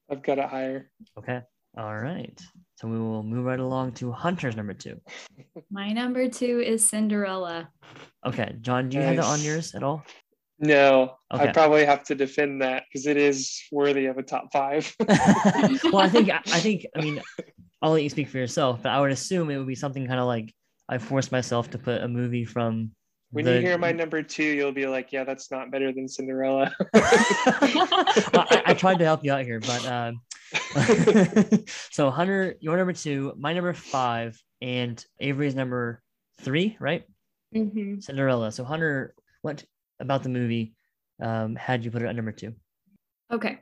[0.09, 0.89] I've got it higher.
[1.17, 1.41] okay
[1.77, 2.39] all right
[2.75, 4.99] so we will move right along to hunter's number two
[5.71, 7.69] My number two is Cinderella.
[8.25, 10.03] okay john do you have that on yours at all
[10.57, 11.49] No, Okay.
[11.49, 14.87] I probably have to defend that because it is worthy of a top five.
[15.91, 17.21] well, I think I think I mean
[17.81, 20.17] I'll let you speak for yourself, but I would assume it would be something kind
[20.19, 20.53] of like
[20.87, 22.91] I forced myself to put a movie from
[23.31, 26.07] when the- you hear my number two, you'll be like, "Yeah, that's not better than
[26.07, 30.21] Cinderella." Well, I, I tried to help you out here, but um,
[31.91, 36.01] so Hunter, your number two, my number five, and Avery's number
[36.41, 37.03] three, right?
[37.55, 38.03] Mhm.
[38.03, 38.51] Cinderella.
[38.51, 39.63] So Hunter, what
[39.99, 40.73] about the movie
[41.21, 42.53] um, had you put it at number two?
[43.31, 43.59] Okay.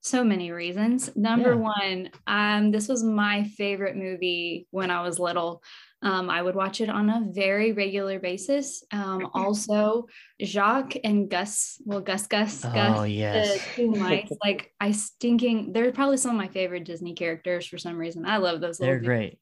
[0.00, 1.14] So many reasons.
[1.16, 1.72] Number Yeah.
[1.74, 5.62] one, um, this was my favorite movie when I was little.
[6.06, 8.84] Um, I would watch it on a very regular basis.
[8.92, 10.06] Um, also,
[10.40, 15.72] Jaq and Gus, well, Gus, Gus, Oh Gus, yes, the two mice, like I stinking,
[15.72, 18.24] they're probably some of my favorite Disney characters for some reason.
[18.24, 18.78] I love those.
[18.78, 19.40] they're great.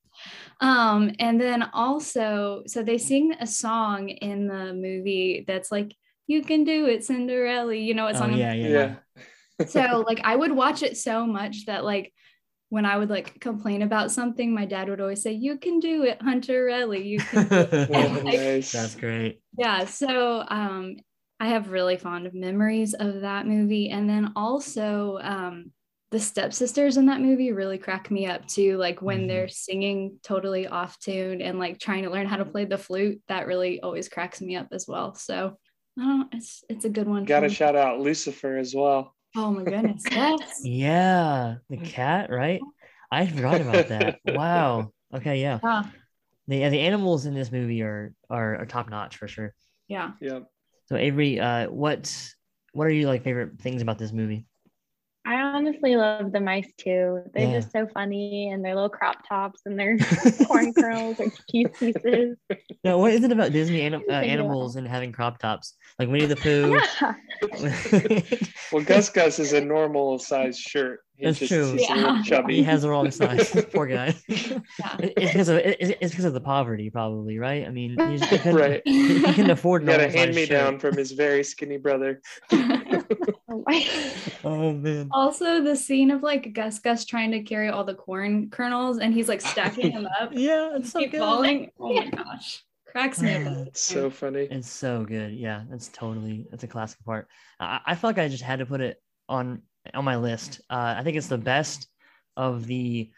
[0.63, 5.93] um, and then also, so they sing a song in the movie that's like,
[6.27, 8.33] "You can do it, Cinderella." You know what Oh song?
[8.33, 8.95] I'm yeah, yeah, yeah.
[9.59, 12.11] yeah, so like I would watch it so much that like
[12.75, 16.03] when I would like complain about something, my dad would always say, "You can do
[16.03, 17.05] it, Hunterelli.
[17.07, 17.57] You can." do
[17.89, 18.65] it." Like.
[18.73, 19.41] That's great.
[19.57, 19.85] yeah.
[19.85, 20.97] So um,
[21.39, 25.71] I have really fond memories of that movie, and then also um,
[26.11, 28.77] the stepsisters in that movie really crack me up too.
[28.77, 29.29] Like when Mhm.
[29.29, 33.23] they're singing totally off tune and like trying to learn how to play the flute,
[33.29, 35.15] that really always cracks me up as well.
[35.15, 35.57] So.
[35.97, 37.25] Oh, it's it's a good one.
[37.25, 39.15] Got for to shout out Lucifer as well.
[39.37, 40.07] Oh my goodness.
[40.11, 40.61] Yes.
[40.65, 42.61] Yeah, the cat, right?
[43.11, 44.19] I forgot about that.
[44.25, 44.91] Wow.
[45.15, 45.61] Okay, yeah.
[45.63, 45.83] Yeah.
[46.49, 49.55] The the animals in this movie are are, are top notch for sure.
[49.87, 50.11] Yeah.
[50.21, 50.41] Yeah,
[50.87, 52.13] So Avery, uh, what
[52.73, 54.47] what are your like favorite things about this movie?
[55.27, 57.23] I honestly love the mice too.
[57.33, 57.61] They're Yeah.
[57.61, 59.97] just so funny and their little crop tops and their
[60.47, 62.37] corn kernels or cheese pieces.
[62.85, 64.25] No, what is it about Disney anim- uh, Figure it out.
[64.25, 65.77] animals and having crop tops?
[65.99, 66.79] Like Winnie the Pooh.
[67.01, 68.51] Yeah.
[68.73, 71.01] well, Gus Gus is a normal size shirt.
[71.17, 71.73] He's That's true.
[71.73, 72.23] He's a Yeah.
[72.25, 72.57] chubby.
[72.57, 73.51] he has the wrong size.
[73.73, 74.15] Poor guy.
[74.29, 74.59] Yeah.
[74.99, 77.67] It's because of it- it's because of the poverty, probably, right?
[77.67, 78.83] I mean, he, he couldn't, Right.
[78.85, 82.21] he, he couldn't afford He got a hand me down from his very skinny brother.
[83.67, 84.13] Oh my-
[84.45, 85.09] Oh man.
[85.11, 89.13] also, the scene of like Gus Gus trying to carry all the corn kernels and
[89.15, 91.21] he's like stacking them up, Yeah, it's so keep good.
[91.21, 91.71] falling.
[91.81, 92.63] Oh my gosh.
[92.87, 93.67] Cracks me up.
[93.67, 94.47] It's so funny.
[94.51, 95.33] It's so good.
[95.33, 97.27] Yeah, that's totally that's a classic part.
[97.59, 99.63] I, I felt like I just had to put it on
[99.93, 100.61] on my list.
[100.71, 101.89] Uh, I think it's the best
[102.37, 103.11] of the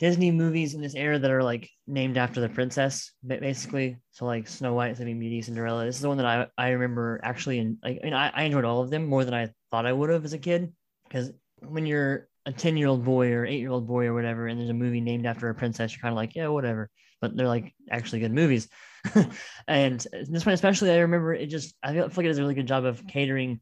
[0.00, 3.98] Disney movies in this era that are like named after the princess, basically.
[4.12, 5.84] So like Snow White, Sleeping Beauty, Cinderella.
[5.84, 8.42] This is the one that I I remember actually, and like, I mean, I, I
[8.44, 10.72] enjoyed all of them more than I thought I would have as a kid.
[11.04, 14.46] Because when you're a ten year old boy or eight year old boy or whatever,
[14.46, 16.90] and there's a movie named after a princess, you're kind of like, yeah, whatever.
[17.20, 18.68] But they're like actually good movies.
[19.68, 22.38] and this one especially, I remember it just I feel, I feel like it does
[22.38, 23.60] a really good job of catering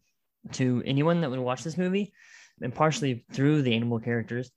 [0.53, 2.13] to anyone that would watch this movie,
[2.61, 4.51] and partially through the animal characters.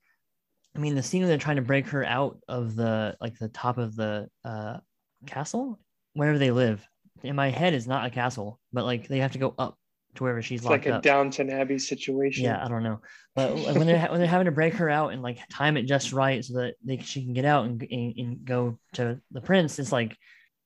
[0.75, 3.49] I mean, the scene where they're trying to break her out of the like the
[3.49, 4.77] top of the uh,
[5.25, 5.79] castle,
[6.13, 6.85] wherever they live.
[7.23, 9.78] In my head, is not a castle, but like they have to go up
[10.15, 11.03] to wherever she's It's like a up.
[11.03, 12.43] Downton Abbey situation.
[12.43, 12.99] Yeah, I don't know,
[13.35, 16.13] but when they're when they're having to break her out and like time it just
[16.13, 19.79] right so that they she can get out and, and, and go to the prince,
[19.79, 20.17] it's like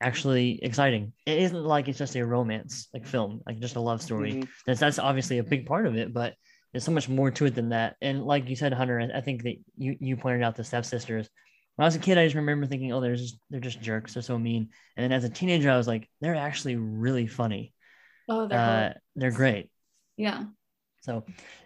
[0.01, 1.13] actually exciting.
[1.25, 4.33] It isn't like it's just a romance like film, like just a love story.
[4.33, 4.47] Mhm.
[4.65, 6.35] That's that's obviously a big part of it, but
[6.71, 7.95] there's so much more to it than that.
[8.01, 11.29] And like you said, Hunter, I I think that you you pointed out the stepsisters.
[11.75, 14.13] When I was a kid, I just remember thinking, oh, they're just they're just jerks.
[14.13, 14.69] They're so mean.
[14.95, 17.73] And then as a teenager, I was like, they're actually really funny.
[18.29, 19.69] Oh, they're Uh, they're great.
[20.17, 20.45] yeah.
[21.01, 21.25] So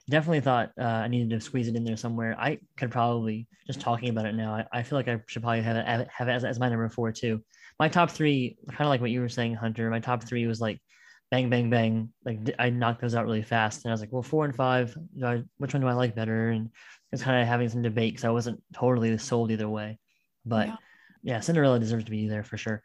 [0.10, 2.36] definitely thought uh, I needed to squeeze it in there somewhere.
[2.40, 4.52] I could probably just talking about it now.
[4.56, 6.90] I, I feel like I should probably have it have it as, as my number
[6.90, 7.44] four too.
[7.80, 9.92] My top three, kind of like what you were saying, Hunter.
[9.92, 10.82] My top three was like
[11.30, 12.10] bang, bang, bang.
[12.26, 14.98] Like I knocked those out really fast, and I was like, well, four and five.
[15.16, 16.50] do I- which one do I like better?
[16.50, 16.72] And
[17.12, 20.00] it's kind of having some debate because I wasn't totally sold either way.
[20.46, 20.76] But Yeah.
[21.22, 22.82] yeah, Cinderella deserves to be there for sure.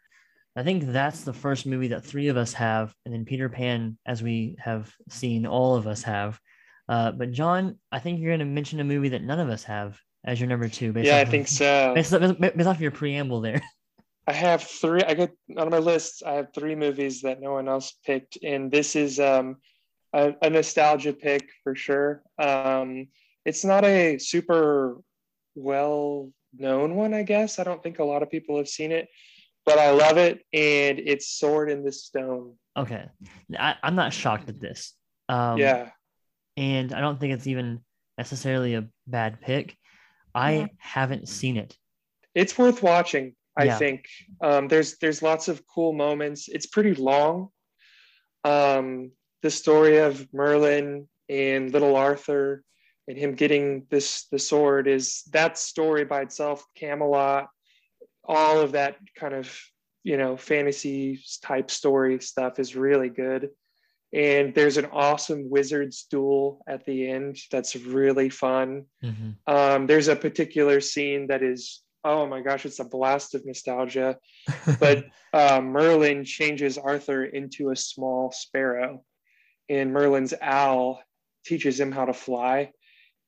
[0.55, 3.97] I think that's the first movie that three of us have, and then Peter Pan,
[4.05, 6.39] as we have seen, all of us have.
[6.87, 9.63] Uh, but John, I think you're going to mention a movie that none of us
[9.63, 10.91] have as your number two.
[10.93, 11.93] Based Yeah, I of- think so.
[11.95, 13.61] Based, off- based off your preamble there.
[14.27, 15.01] I have three.
[15.01, 16.23] I got on my list.
[16.25, 19.57] I have three movies that no one else picked, and this is um,
[20.13, 22.21] a, a nostalgia pick for sure.
[22.39, 23.07] Um,
[23.43, 25.01] it's not a super
[25.55, 27.59] well known one, I guess.
[27.59, 29.09] I don't think a lot of people have seen it,
[29.65, 32.55] but I love it, and it's Sword in the Stone.
[32.75, 33.05] Okay,
[33.57, 34.93] I, I'm not shocked at this.
[35.29, 35.89] Um, yeah,
[36.57, 37.81] and I don't think it's even
[38.17, 39.77] necessarily a bad pick.
[40.35, 40.67] I Yeah.
[40.77, 41.77] haven't seen it.
[42.35, 43.35] it's worth watching.
[43.55, 43.77] I Yeah.
[43.77, 44.05] think
[44.41, 46.47] um, there's there's lots of cool moments.
[46.49, 47.49] It's pretty long.
[48.43, 49.11] Um,
[49.41, 52.63] the story of Merlin and Little Arthur
[53.07, 56.65] and him getting this the sword is that story by itself.
[56.75, 57.47] Camelot,
[58.25, 59.53] all of that kind of
[60.03, 63.49] you know fantasy type story stuff is really good.
[64.13, 68.85] And there's an awesome wizard's duel at the end that's really fun.
[69.03, 69.37] Mhm.
[69.47, 74.19] Um, there's a particular scene that is, oh my gosh, it's a blast of nostalgia.
[74.79, 79.03] But uh, Merlin changes Arthur into a small sparrow,
[79.67, 81.01] and Merlin's owl
[81.43, 82.71] teaches him how to fly.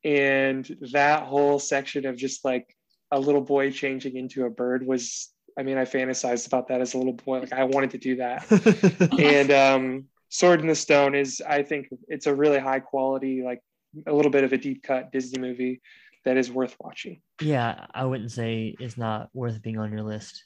[0.03, 2.74] And that whole section of just like
[3.11, 6.93] a little boy changing into a bird was, I mean, I fantasized about that as
[6.93, 7.39] a little boy.
[7.39, 8.45] Like I wanted to do that.
[9.19, 13.61] and um, Sword in the Stone is, I think, it's a really high quality, like
[14.07, 15.81] a little bit of a deep cut Disney movie
[16.25, 17.21] that is worth watching.
[17.39, 20.43] yeah, I wouldn't say it's not worth being on your list.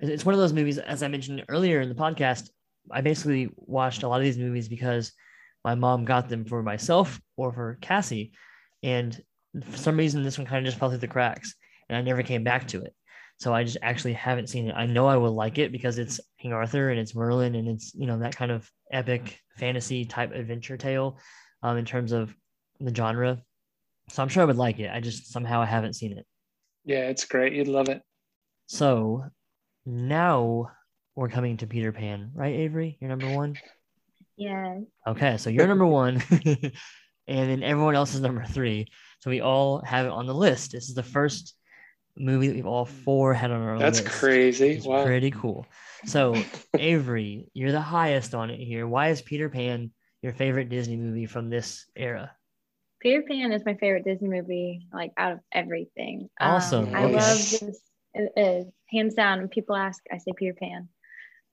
[0.00, 2.48] It's one of those movies, as I mentioned earlier in the podcast.
[2.90, 5.12] I basically watched a lot of these movies because
[5.62, 8.32] my mom got them for myself or for Cassie,
[8.82, 9.20] and
[9.62, 11.54] for some reason this one kind of just fell through the cracks,
[11.88, 12.94] and I never came back to it.
[13.38, 14.74] So I just actually haven't seen it.
[14.74, 17.94] I know I will like it because it's King Arthur and it's Merlin and it's
[17.94, 21.18] you know that kind of epic fantasy type adventure tale,
[21.62, 22.34] um, in terms of
[22.80, 23.42] the genre.
[24.10, 24.90] So I'm sure I would like it.
[24.92, 26.26] I just somehow I haven't seen it.
[26.84, 27.52] Yeah, it's great.
[27.52, 28.02] You'd love it.
[28.66, 29.24] So
[29.86, 30.70] now
[31.14, 32.96] we're coming to Peter Pan, right, Avery?
[33.00, 33.56] You're number one.
[34.36, 34.78] Yeah.
[35.06, 36.72] Okay, so you're number one, and
[37.26, 38.86] then everyone else is number three.
[39.20, 40.72] So we all have it on the list.
[40.72, 41.54] This is the first
[42.18, 44.12] movie that we've all four had on our That's list.
[44.12, 44.80] crazy.
[44.84, 45.04] Wow.
[45.04, 45.66] pretty cool.
[46.04, 46.34] So
[46.78, 48.86] Avery, you're the highest on it here.
[48.86, 49.90] Why is Peter Pan
[50.22, 52.32] your favorite Disney movie from this era?
[53.00, 56.28] Peter Pan is my favorite Disney movie, like out of everything.
[56.40, 56.94] Um, Awesome.
[56.94, 57.80] I love this.
[58.14, 59.38] It is hands down.
[59.38, 60.88] When people ask, I say Peter Pan.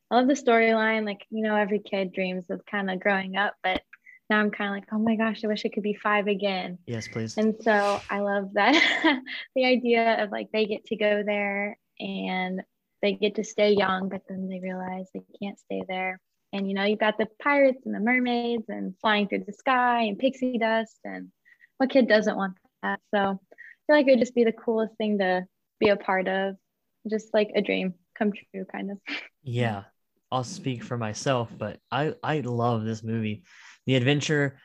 [0.09, 1.05] I love the storyline.
[1.05, 3.81] Like you know, every kid dreams of kind of growing up, but
[4.29, 6.79] now I'm kind of like, oh my gosh, I wish it could be five again.
[6.87, 7.37] Yes, please.
[7.37, 9.21] And so I love that
[9.55, 12.61] the idea of like they get to go there and
[13.01, 16.19] they get to stay young, but then they realize they can't stay there.
[16.53, 20.03] And you know, you've got the pirates and the mermaids and flying through the sky
[20.03, 20.97] and pixie dust.
[21.03, 21.29] And
[21.77, 22.99] what kid doesn't want that?
[23.13, 23.37] So I feel
[23.89, 25.45] like it would just be the coolest thing to
[25.79, 26.55] be a part of,
[27.09, 27.93] just like a dream.
[28.17, 28.97] come true, kind of.
[29.47, 29.83] Yeah,
[30.31, 33.43] I'll speak for myself, but I I love this movie.
[33.85, 34.57] The adventure,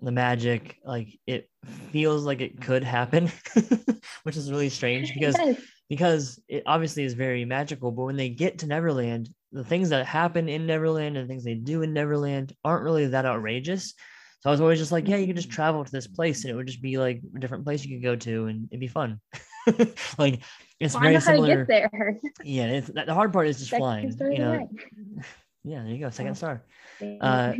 [0.00, 1.48] the magic, like it
[1.90, 3.30] feels like it could happen,
[4.24, 5.60] which is really strange because Yes.
[5.88, 7.90] because it obviously is very magical.
[7.92, 11.44] But when they get to Neverland, the things that happen in Neverland and the things
[11.44, 13.94] they do in Neverland aren't really that outrageous.
[14.40, 16.52] So I was always just like, yeah, you could just travel to this place and
[16.52, 18.86] it would just be like a different place you could go to and it'd be
[18.86, 19.20] fun.
[20.18, 20.42] like
[20.78, 21.64] it's Well, very similar.
[21.64, 22.20] get there.
[22.44, 23.80] Yeah, it's, the hard part is just Second
[24.16, 24.32] flying.
[24.32, 24.68] You know.
[25.68, 26.34] Yeah, there you go, second Oh.
[26.34, 26.62] star.
[27.20, 27.52] Uh,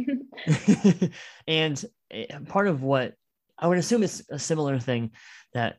[1.47, 3.15] and eh, part of what
[3.59, 5.11] I would assume is a similar thing
[5.55, 5.77] that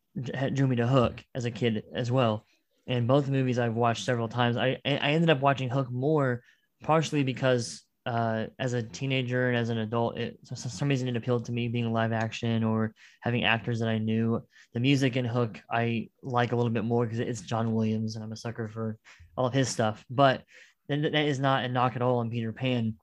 [0.53, 2.45] drew me to Hook as a kid as well.
[2.87, 4.57] And both movies I've watched several times.
[4.57, 6.41] I I ended up watching Hook more,
[6.83, 11.15] partially because uh, as a teenager and as an adult, it for some reason it
[11.15, 14.41] appealed to me being live action or having actors that I knew.
[14.73, 18.23] The music in Hook I like a little bit more because it's John Williams and
[18.23, 18.97] I'm a sucker for
[19.37, 20.03] all of his stuff.
[20.09, 20.43] But
[20.89, 22.95] then that is not a knock at all on Peter Pan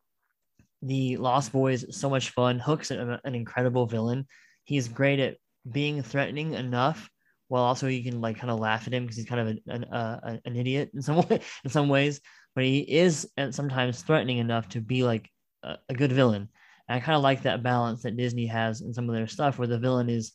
[0.82, 2.58] the Lost Boys so much fun.
[2.58, 4.26] Hook's an, an incredible villain.
[4.64, 5.36] He's great at
[5.70, 7.08] being threatening enough,
[7.48, 9.60] while also you can like kind of laugh at him because he's kind of an
[9.68, 12.20] an, uh, an idiot in some way, in some ways.
[12.54, 15.28] But he is and sometimes threatening enough to be like
[15.62, 16.48] a, a good villain.
[16.88, 19.58] And I kind of like that balance that Disney has in some of their stuff,
[19.58, 20.32] where the villain is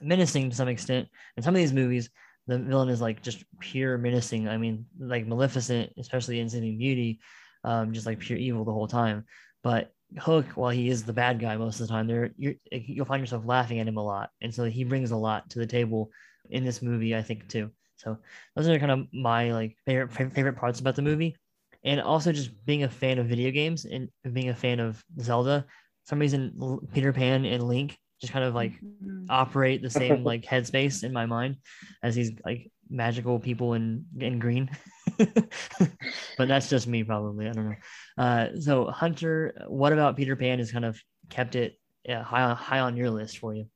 [0.00, 1.08] menacing to some extent.
[1.36, 2.10] In some of these movies,
[2.46, 4.48] the villain is like just pure menacing.
[4.48, 7.20] I mean, like Maleficent, especially in Sleeping Beauty,
[7.64, 9.24] um, just like pure evil the whole time.
[9.62, 13.06] But Hook, while he is the bad guy most of the time, there you you'll
[13.06, 15.66] find yourself laughing at him a lot, and so he brings a lot to the
[15.66, 16.10] table
[16.50, 17.70] in this movie, I think too.
[17.96, 18.18] So
[18.54, 21.36] those are kind of my like favorite favorite parts about the movie,
[21.82, 25.64] and also just being a fan of video games and being a fan of Zelda.
[26.04, 29.26] For some reason, Peter Pan and Link just kind of like Mhm.
[29.28, 31.56] operate the same like headspace in my mind
[32.02, 34.70] as these like magical people in in green
[36.38, 37.76] but that's just me probably i don't know
[38.22, 40.98] uh so hunter what about peter pan has kind of
[41.28, 43.66] kept it uh, high on high on your list for you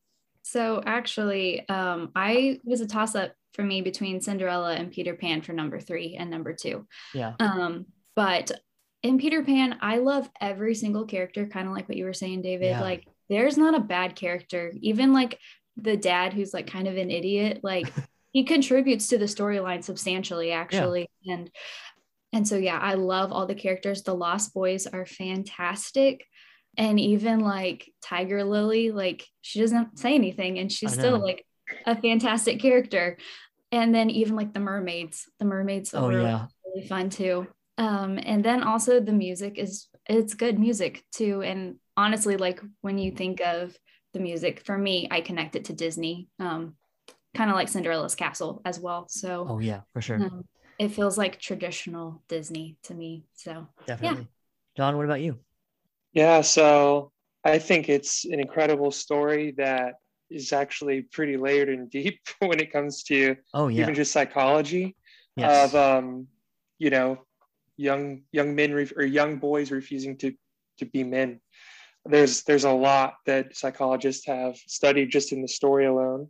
[0.43, 5.43] So actually, um, I was a toss up for me between Cinderella and Peter Pan
[5.43, 6.87] for number three and number two.
[7.15, 7.87] yeah Um,
[8.17, 8.51] but
[9.03, 12.43] in Peter Pan, I love every single character, kind of like what you were saying,
[12.43, 12.71] David.
[12.71, 12.81] Yeah.
[12.83, 14.73] Like, there's not a bad character.
[14.81, 15.39] Even like
[15.77, 17.91] the dad, who's like kind of an idiot, like
[18.33, 21.09] he contributes to the storyline substantially, actually.
[21.27, 21.51] And
[22.33, 24.03] and so yeah, I love all the characters.
[24.03, 26.27] The Lost Boys are fantastic.
[26.77, 31.45] And even like Tiger Lily, like she doesn't say anything and she's still like
[31.87, 33.17] a fantastic character.
[33.73, 37.47] And then even like the mermaids, the mermaids oh were yeah really fun too.
[37.79, 41.43] Um, and then also the music is it's good music too.
[41.43, 43.77] And honestly, like when you think of
[44.15, 46.75] the music, for me, I connect it to Disney, um,
[47.35, 49.07] kind of like Cinderella's Castle as well.
[49.09, 50.45] So oh yeah for sure um,
[50.79, 53.25] it feels like traditional Disney to me.
[53.35, 54.27] So definitely
[54.77, 55.39] john what about you
[56.13, 57.13] Yeah, so
[57.45, 59.95] I think it's an incredible story that
[60.31, 64.97] is actually pretty layered and deep when it comes to oh yeah even just psychology
[65.37, 66.27] yes of um,
[66.79, 67.19] you know,
[67.77, 70.33] young young men ref- or young boys refusing to
[70.79, 71.41] to be men.
[72.11, 76.29] There's there's a lot that psychologists have studied just in the story alone.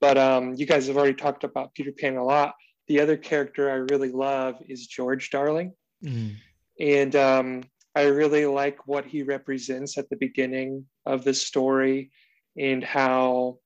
[0.00, 2.54] But um, you guys have already talked about Peter Pan a lot.
[2.88, 6.36] The other character I really love is George Darling Mm,
[6.78, 7.62] and um,
[7.94, 12.10] I really like what he represents at the beginning of the story
[12.58, 13.58] and how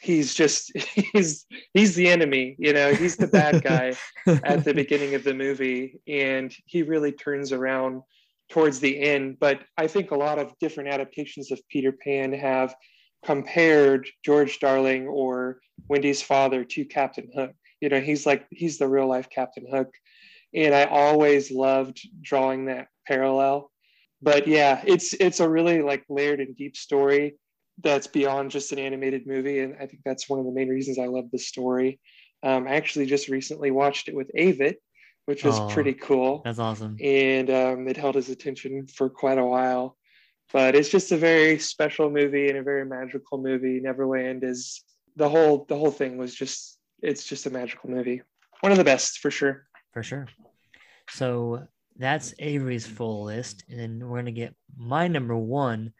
[0.00, 0.72] he's just
[1.12, 3.94] he's he's the enemy you know he's the bad guy
[4.44, 8.02] at the beginning of the movie and he really turns around
[8.52, 12.74] towards the end but i think a lot of different adaptations of peter pan have
[13.24, 17.52] compared george darling or wendy's father to captain hook.
[17.80, 19.88] You know he's like he's the real life captain hook.
[20.54, 23.70] And i always loved drawing that parallel.
[24.20, 27.36] But yeah it's it's a really like layered and deep story
[27.82, 29.60] that's beyond just an animated movie.
[29.60, 32.00] And i think that's one of the main reasons i love the story.
[32.42, 34.76] Um, i actually just recently watched it with avid
[35.26, 35.68] which was Aw.
[35.70, 39.96] pretty cool that's awesome and um, it held his attention for quite a while
[40.52, 44.82] but it's just a very special movie and a very magical movie neverland is
[45.16, 48.22] the whole the whole thing was just it's just a magical movie
[48.60, 50.26] one of the best for sure for sure.
[51.10, 51.66] So
[51.96, 55.92] that's Avery's full list, and then we're gonna get my number one.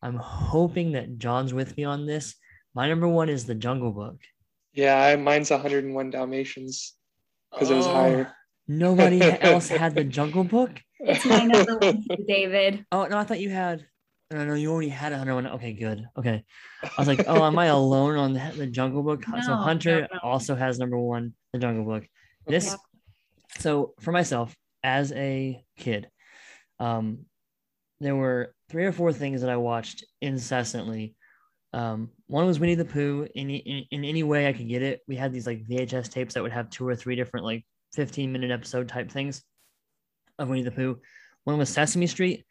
[0.00, 2.34] I'm hoping that John's with me on this.
[2.72, 4.16] My number one is the Jungle Book
[4.74, 6.94] yeah mine's 101 dalmatians
[7.52, 8.32] because it was Oh, higher
[8.66, 10.80] Nobody else had the Jungle Book.
[11.00, 12.84] it's my number one, David.
[12.90, 13.86] Oh no, I thought you had.
[14.30, 15.46] No, no, you already had a hundred one.
[15.46, 16.06] Okay, good.
[16.18, 16.44] Okay,
[16.82, 19.24] I was like, oh, am I alone on the, the Jungle Book?
[19.24, 20.20] so Hunter no, no.
[20.22, 22.08] also has number one, the Jungle Book.
[22.46, 22.76] This, Yeah.
[23.58, 26.08] So for myself, as a kid,
[26.80, 27.26] um,
[28.00, 31.14] there were three or four things that I watched incessantly.
[31.72, 33.28] Um, one was Winnie the Pooh.
[33.34, 36.34] In, in in any way I could get it, we had these like VHS tapes
[36.34, 37.64] that would have two or three different like
[37.94, 39.42] 15 minute episode type things
[40.38, 40.98] of Winnie the Pooh.
[41.44, 42.44] One was Sesame Street.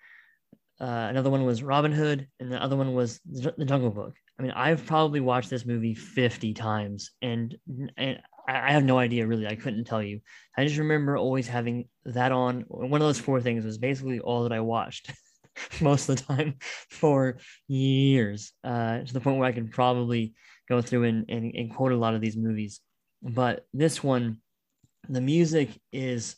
[0.79, 4.13] Uh, another one was Robin Hood, and the other one was The Jungle Book.
[4.39, 7.55] I mean, I've probably watched this movie 50 times, and
[7.97, 9.47] and I have no idea really.
[9.47, 10.19] I couldn't tell you.
[10.57, 12.65] I just remember always having that on.
[12.67, 15.13] One of those four things was basically all that I watched
[15.81, 16.55] most of the time
[16.89, 17.37] for
[17.67, 20.33] years, uh, to the point where I can probably
[20.67, 22.81] go through and, and, and quote a lot of these movies.
[23.21, 24.41] But this one,
[25.09, 26.35] the music is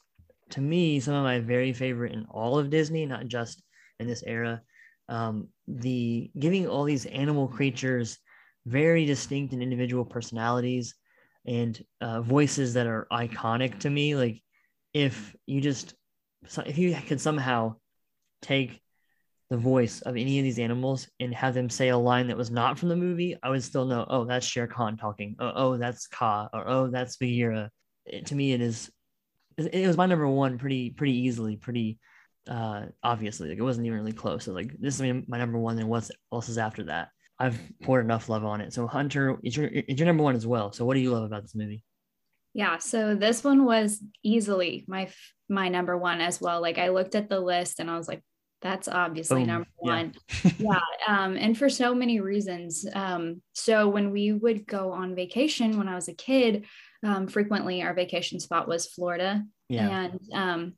[0.52, 3.62] to me some of my very favorite in all of Disney, not just
[4.00, 4.62] in this era.
[5.08, 8.18] Um, the giving all these animal creatures
[8.66, 10.96] very distinct and individual personalities
[11.46, 14.16] and uh, voices that are iconic to me.
[14.16, 14.42] Like
[14.94, 15.94] if you just
[16.66, 17.76] if you could somehow
[18.42, 18.82] take
[19.50, 22.50] the voice of any of these animals and have them say a line that was
[22.50, 25.36] not from the movie, I would still know, oh, that's Shere Khan talking.
[25.40, 27.70] Oh, oh that's Kaa, or oh, that's Bagheera.
[28.06, 28.92] It, to me, it is.
[29.58, 31.98] It was my number one pretty pretty easily, pretty
[32.50, 33.50] uh obviously.
[33.50, 34.46] Like it wasn't even really close.
[34.46, 37.10] So like this is my number one, and what's else is after that?
[37.40, 38.74] I've poured enough love on it.
[38.74, 40.72] So Hunter, it's your it's your number one as well.
[40.72, 41.84] So what do you love about this movie?
[42.54, 45.10] Yeah, so this one was easily my
[45.50, 46.62] my number one as well.
[46.62, 48.24] Like I looked at the list and I was like,
[48.62, 49.48] that's obviously Boom.
[49.48, 50.14] number one.
[50.44, 50.52] Yeah.
[50.58, 50.80] yeah.
[51.08, 52.86] Um, and for so many reasons.
[52.94, 56.66] Um, so when we would go on vacation when I was a kid,
[57.06, 59.44] um, frequently our vacation spot was Florida.
[59.70, 59.90] Yeah.
[59.90, 60.74] And um,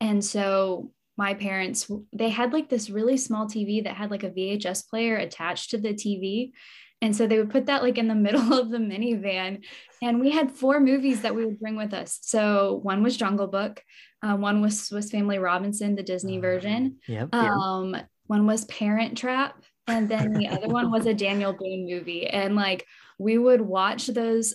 [0.00, 4.30] and so my parents they had like this really small TV that had like a
[4.30, 6.52] VHS player attached to the TV.
[7.00, 9.64] And so they would put that like in the middle of the minivan.
[10.02, 12.18] And we had four movies that we would bring with us.
[12.22, 13.82] So one was Jungle Book,
[14.22, 16.98] uh, one was Swiss Family Robinson, the Disney uh, version.
[17.08, 17.96] Yep, um,
[18.26, 19.62] one was Parent Trap.
[19.88, 22.26] And then the other one was a Daniel Boone movie.
[22.26, 22.86] And like
[23.18, 24.54] we would watch those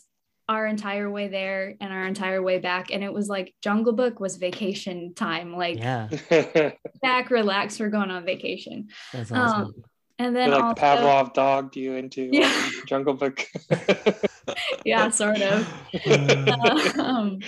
[0.50, 2.92] our entire way there and our entire way back.
[2.92, 5.56] And it was like Jungle Book was vacation time.
[5.56, 6.10] Like, yeah,
[7.02, 8.88] back, relax, we're going on vacation.
[9.12, 9.62] That's awesome.
[9.62, 9.74] Um,
[10.20, 12.70] and then like also, Pavlov dogged you into yeah.
[12.88, 13.46] Jungle Book.
[14.86, 15.68] yeah, sort of.
[17.00, 17.40] um,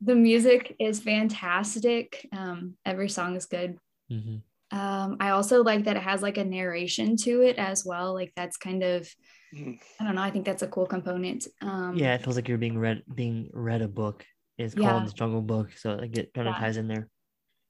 [0.00, 2.26] the music is fantastic.
[2.32, 3.78] Um, every song is good.
[4.10, 4.76] Mm-hmm.
[4.76, 8.14] Um, I also like that it has like a narration to it as well.
[8.14, 9.08] Like that's kind of.
[9.54, 10.22] I don't know.
[10.22, 11.46] I think that's a cool component.
[11.60, 14.24] Um, yeah, it feels like you're being read being read a book.
[14.58, 15.06] It's called yeah.
[15.06, 16.60] the Jungle Book, so like it kind of yeah.
[16.60, 17.08] ties in there.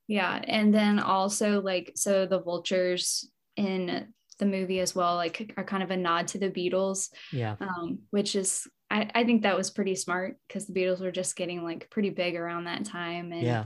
[0.08, 4.08] Yeah, and then also like so the vultures in
[4.38, 7.08] the movie as well, like are kind of a nod to the Beatles.
[7.32, 7.56] Yeah.
[7.60, 11.36] Um, which is I, I think that was pretty smart because the Beatles were just
[11.36, 13.64] getting like pretty big around that time, and yeah.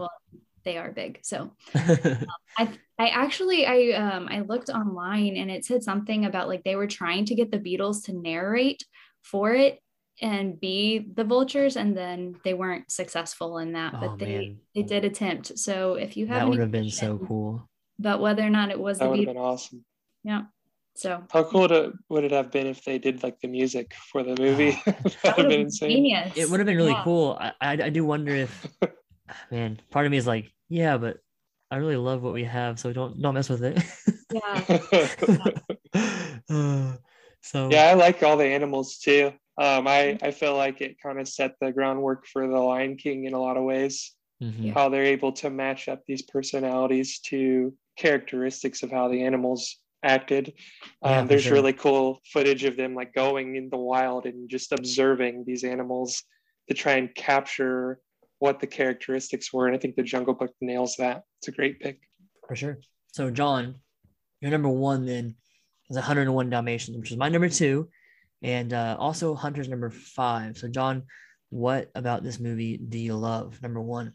[0.65, 1.21] Well, they are big.
[1.23, 2.27] So um,
[2.59, 6.77] I I actually I um I looked online and it said something about like they
[6.77, 8.85] were trying to get the Beatles to narrate
[9.23, 9.81] for it
[10.21, 14.59] and be the vultures and then they weren't successful in that but oh, they man.
[14.75, 18.43] they did attempt so if you have that would have been so cool but whether
[18.43, 19.85] or not it was that would have been awesome
[20.23, 20.43] yeah
[20.95, 23.93] so how cool would it, would it have been if they did like the music
[24.13, 26.33] for the movie that would have been insane genius.
[26.37, 27.03] it would have been really yeah.
[27.03, 28.69] cool I, I i do wonder if
[29.51, 31.19] man part of me is like yeah but
[31.75, 33.83] I really love what we have, so don't don't mess with it.
[34.33, 34.61] Yeah.
[37.41, 39.33] so yeah, I like all the animals too.
[39.59, 43.25] Um, I I feel like it kind of set the groundwork for the Lion King
[43.25, 44.13] in a lot of ways.
[44.43, 44.71] Mm-hmm.
[44.71, 50.53] How they're able to match up these personalities to characteristics of how the animals acted.
[51.03, 51.55] Yeah, um, there's sure.
[51.55, 56.23] really cool footage of them like going in the wild and just observing these animals
[56.69, 57.99] to try and capture
[58.45, 59.69] what the characteristics were.
[59.69, 61.23] And I think the Jungle Book nails that.
[61.39, 61.99] It's a great pick.
[62.47, 62.79] For sure.
[63.15, 63.77] So, John,
[64.43, 65.37] your number one then
[65.89, 67.89] is 101 Dalmatians, which is my number two,
[68.43, 70.59] and uh, also Hunter's number five.
[70.59, 71.05] So, John,
[71.49, 73.63] what about this movie do you love?
[73.63, 74.13] Number one.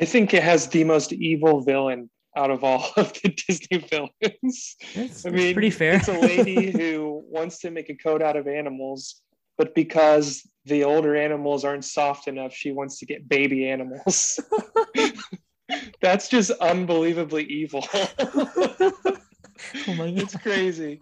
[0.00, 4.76] I think it has the most evil villain out of all of the Disney villains.
[4.94, 5.94] That's, I mean, pretty fair.
[5.94, 9.20] it's a lady who wants to make a coat out of animals,
[9.56, 14.40] but because the older animals aren't soft enough, she wants to get baby animals.
[16.00, 17.84] That's just unbelievably evil.
[17.92, 18.92] oh
[19.88, 20.18] my God.
[20.18, 21.00] It's crazy.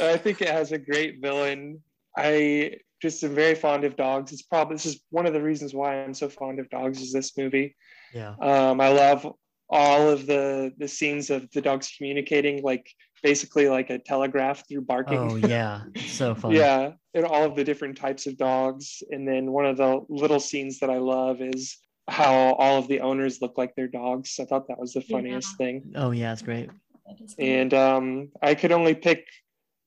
[0.00, 1.80] I think it has a great villain.
[2.16, 4.32] I just am very fond of dogs.
[4.32, 7.12] It's probably this is one of the reasons why I'm so fond of dogs is
[7.12, 7.76] this movie.
[8.12, 8.34] Yeah.
[8.40, 9.26] Um, I love
[9.68, 12.86] all of the the scenes of the dogs communicating like
[13.22, 15.18] basically like a telegraph through barking.
[15.18, 16.52] Oh yeah, so fun.
[16.52, 19.02] yeah, and all of the different types of dogs.
[19.10, 23.00] And then one of the little scenes that I love is how all of the
[23.00, 24.36] owners look like their dogs.
[24.40, 25.56] I thought that was the funniest Yeah.
[25.66, 25.92] thing.
[25.94, 26.68] Oh yeah, it's great.
[27.06, 27.44] That is good.
[27.44, 29.26] And um, I could only pick,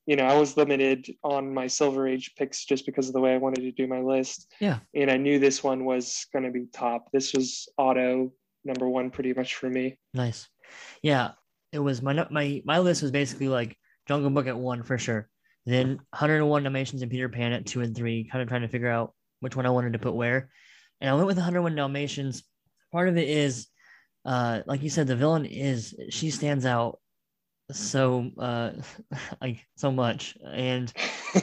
[0.06, 3.34] you know, I was limited on my Silver Age picks just because of the way
[3.34, 4.54] I wanted to do my list.
[4.60, 4.80] Yeah.
[4.94, 7.10] And I knew this one was going to be top.
[7.12, 8.32] This was auto
[8.66, 9.98] number one pretty much for me.
[10.14, 10.48] Nice.
[11.02, 11.32] Yeah,
[11.74, 13.76] it was my my my list was basically like
[14.07, 15.28] Jungle Book at one for sure.
[15.65, 18.89] Then 101 Dalmatians and Peter Pan at two and three, kind of trying to figure
[18.89, 20.49] out which one I wanted to put where.
[21.01, 22.43] And I went with 101 Dalmatians.
[22.91, 23.67] Part of it is,
[24.26, 26.99] uh, like you said, the villain is she stands out
[27.71, 28.71] so uh
[29.41, 30.93] like so much, and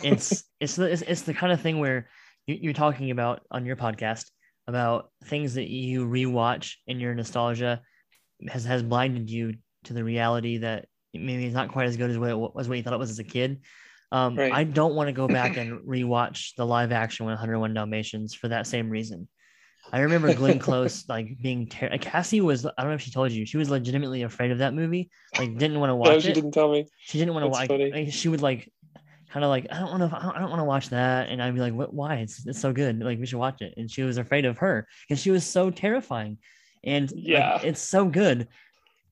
[0.05, 2.09] it's it's the it's, it's the kind of thing where
[2.47, 4.27] you, you're talking about on your podcast
[4.69, 7.81] about things that you rewatch in your nostalgia
[8.49, 9.55] has has blinded you
[9.85, 12.77] to the reality that maybe it's not quite as good as what it was what
[12.77, 13.61] you thought it was as a kid.
[14.13, 14.53] Um, Right.
[14.53, 18.67] I don't want to go back and rewatch the live action 101 Dalmatians for that
[18.67, 19.29] same reason.
[19.93, 23.11] I remember Glenn Close like being ter- like, Cassie was I don't know if she
[23.11, 26.23] told you she was legitimately afraid of that movie like didn't want to No, watch
[26.23, 26.87] she it didn't tell me.
[26.99, 27.69] she didn't want to watch.
[27.71, 28.71] Like, she would like,
[29.33, 30.17] kind of like, I don't want to.
[30.19, 31.29] I don't, want to watch that.
[31.29, 31.95] And I'd be like, what?
[31.95, 32.17] Why?
[32.17, 33.01] It's it's so good.
[33.01, 33.75] Like we should watch it.
[33.77, 36.39] And she was afraid of her because she was so terrifying.
[36.85, 37.61] And like, Yeah.
[37.63, 38.49] it's so good.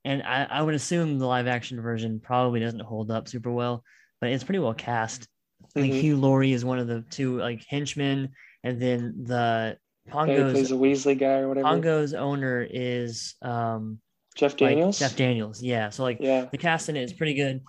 [0.09, 3.85] And I, I would assume the live action version probably doesn't hold up super well,
[4.23, 5.29] but it's pretty well cast.
[5.77, 6.01] Like Mhm.
[6.01, 8.31] Hugh Laurie is one of the two like henchmen,
[8.65, 11.69] and then the he plays a Weasley guy or whatever.
[11.69, 13.99] Pongo's owner is um
[14.35, 14.99] Jeff like Daniels.
[14.99, 15.63] Jeff Daniels.
[15.63, 15.91] Yeah.
[15.91, 16.47] So like yeah.
[16.51, 17.61] the cast in it is pretty good,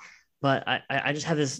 [0.41, 1.59] but I I I just have this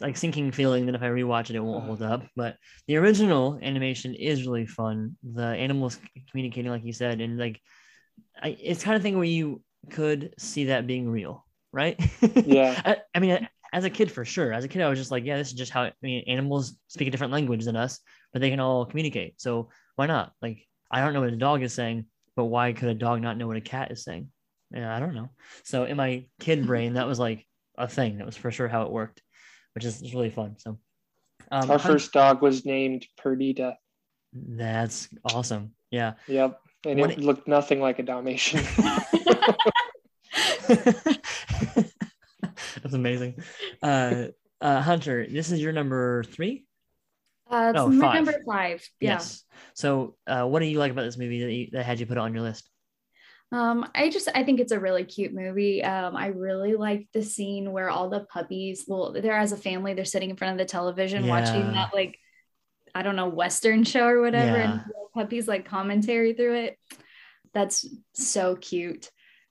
[0.00, 2.22] like sinking feeling that if I rewatch it, it won't hold up.
[2.36, 2.54] But
[2.86, 5.16] the original animation is really fun.
[5.24, 5.98] The animals
[6.30, 7.60] communicating, like you said, and like
[8.40, 9.60] I, it's kind of thing where you
[9.90, 11.98] could see that being real, right?
[12.46, 12.80] Yeah.
[12.84, 14.52] I, I mean, as a kid, for sure.
[14.52, 16.76] As a kid, I was just like, yeah, this is just how I mean, animals
[16.88, 18.00] speak a different language than us,
[18.32, 19.40] but they can all communicate.
[19.40, 20.32] So why not?
[20.40, 22.06] Like, I don't know what a dog is saying,
[22.36, 24.28] but why could a dog not know what a cat is saying?
[24.70, 25.30] Yeah, I don't know.
[25.64, 28.18] So in my kid brain, that was like a thing.
[28.18, 29.22] That was for sure how it worked,
[29.74, 30.56] which is really fun.
[30.58, 30.78] So
[31.50, 33.76] um, Our first dog was named Perdita.
[34.32, 35.72] that's awesome.
[35.90, 36.14] Yeah.
[36.26, 36.60] Yep.
[36.86, 38.64] And What it it- looked nothing like a Dalmatian.
[42.82, 43.42] That's amazing.
[43.82, 44.26] Uh,
[44.60, 46.64] uh, Hunter, this is your number three.
[47.50, 48.14] Uh, it's Oh, my five.
[48.14, 48.88] number five.
[49.00, 49.12] Yeah.
[49.14, 49.44] Yes.
[49.74, 52.16] So, uh, what do you like about this movie that, you, that had you put
[52.16, 52.68] it on your list?
[53.50, 55.82] Um, I just I think it's a really cute movie.
[55.82, 59.94] Um, I really like the scene where all the puppies, well, they're as a family,
[59.94, 62.18] they're sitting in front of the television watching that like
[62.94, 64.70] I don't know Western show or whatever, Yeah.
[64.72, 66.78] and the puppies like commentary through it.
[67.54, 69.10] That's so cute.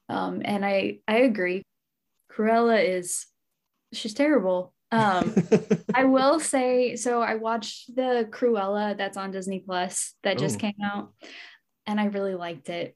[0.09, 1.63] Um, and I I agree.
[2.31, 3.25] Cruella is
[3.93, 4.73] she's terrible.
[4.91, 5.35] Um,
[5.93, 7.21] I will say so.
[7.21, 10.59] I watched the Cruella that's on Disney Plus that just Ooh.
[10.59, 11.13] came out,
[11.85, 12.95] and I really liked it,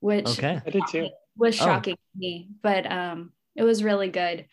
[0.00, 0.60] which okay.
[0.66, 1.08] I did too.
[1.36, 1.64] was Oh.
[1.64, 4.46] shocking to me, but um, it was really good.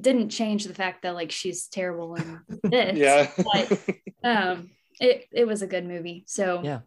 [0.00, 2.96] Didn't change the fact that like she's terrible in this.
[2.98, 3.30] Yeah.
[3.36, 3.80] but
[4.24, 6.24] um, it it was a good movie.
[6.26, 6.80] So Yeah.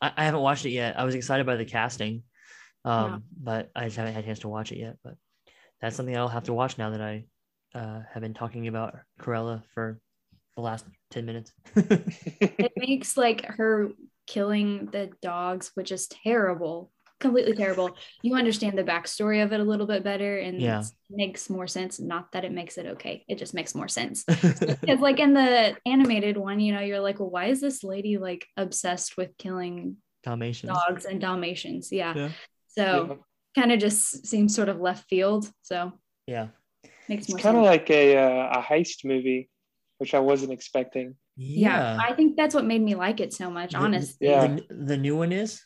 [0.00, 0.98] I, I haven't watched it yet.
[0.98, 2.22] I was excited by the casting,
[2.84, 3.18] um, Yeah.
[3.42, 4.96] but I just haven't had a chance to watch it yet.
[5.02, 5.14] But
[5.80, 7.24] that's something I'll have to watch now that I
[7.74, 10.00] uh, have been talking about Cruella for
[10.56, 11.52] the last 10 minutes.
[11.76, 13.90] it makes like her
[14.26, 16.90] killing the dogs, which is terrible,
[17.20, 17.96] completely terrible.
[18.22, 20.80] You understand the backstory of it a little bit better, and Yeah.
[20.80, 22.00] it makes more sense.
[22.00, 24.24] Not that it makes it okay; it just makes more sense.
[24.80, 28.18] Because like in the animated one, you know, you're like, well, why is this lady
[28.18, 30.72] like obsessed with killing Dalmatians.
[30.72, 31.92] dogs and Dalmatians?
[31.92, 32.14] Yeah.
[32.16, 32.28] Yeah.
[32.68, 33.18] So
[33.54, 35.50] kind of just seems sort of left field.
[35.62, 35.92] So
[36.26, 36.48] Yeah.
[37.08, 39.50] makes It's more kind of like a uh, a heist movie,
[39.98, 41.16] which I wasn't expecting.
[41.36, 41.98] yeah.
[42.00, 43.72] I think that's what made me like it so much.
[43.72, 44.46] The- Honestly, Yeah.
[44.46, 45.62] The, the new one is?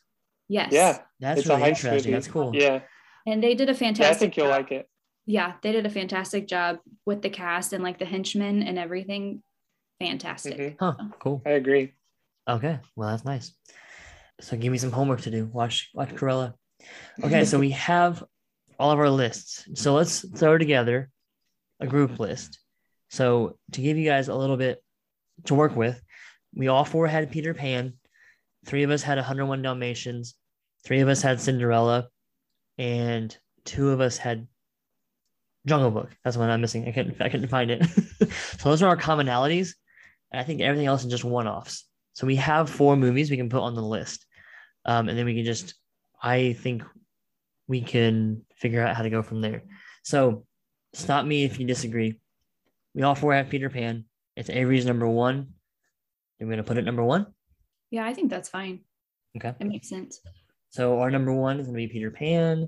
[0.48, 0.72] Yes.
[0.72, 1.92] Yeah, That's It's a really heist interesting.
[1.96, 2.10] movie.
[2.12, 2.54] That's cool.
[2.54, 2.80] yeah,
[3.26, 4.10] And they did a yeah.
[4.10, 4.56] I think you'll job.
[4.56, 4.88] like it.
[5.26, 9.42] yeah, they did a fantastic job with the cast and like the henchmen and everything.
[10.00, 10.58] Fantastic.
[10.58, 10.76] Mhm.
[10.78, 10.94] Huh.
[11.18, 11.42] Cool.
[11.46, 11.92] I agree.
[12.48, 12.78] Okay.
[12.96, 13.54] Well, that's nice.
[14.40, 15.46] So give me some homework to do.
[15.46, 16.54] Watch watch Cruella.
[17.22, 18.22] Okay, so we have
[18.78, 19.66] all of our lists.
[19.74, 21.10] So let's throw together
[21.80, 22.58] a group list.
[23.10, 24.82] So to give you guys a little bit
[25.44, 26.02] to work with,
[26.54, 27.94] we all four had Peter Pan.
[28.64, 30.34] Three of us had 101 Dalmatians.
[30.84, 32.08] Three of us had Cinderella,
[32.78, 34.46] and two of us had
[35.66, 36.10] Jungle Book.
[36.24, 36.86] That's one I'm missing.
[36.86, 37.84] I couldn't I couldn't find it.
[38.58, 39.74] so those are our commonalities.
[40.30, 41.86] And I think everything else is just one-offs.
[42.14, 44.26] So we have four movies we can put on the list.
[44.84, 45.74] Um, and then we can just,
[46.20, 46.82] I think
[47.66, 49.62] we can figure out how to go from there.
[50.02, 50.44] So
[50.92, 52.18] stop me if you disagree.
[52.94, 54.04] We all four have Peter Pan.
[54.36, 55.54] It's Avery's number one.
[56.40, 57.26] Going to put it number one.
[57.94, 58.80] Yeah, I think that's fine.
[59.36, 59.54] Okay.
[59.60, 60.20] It makes sense.
[60.70, 62.66] So our number one is going to be Peter Pan,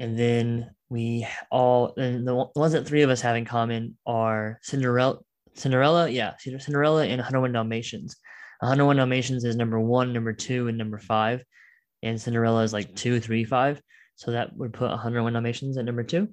[0.00, 3.96] and then we all and the the ones that three of us have in common
[4.06, 5.20] are Cinderella.
[5.54, 8.16] Cinderella, yeah, Cinderella and 101 Dalmatians.
[8.60, 11.44] Uh, 101 Dalmatians is number one, number two, and number five,
[12.02, 13.80] and Cinderella is like two, three, five.
[14.16, 16.30] So that would put 101 Dalmatians at number two.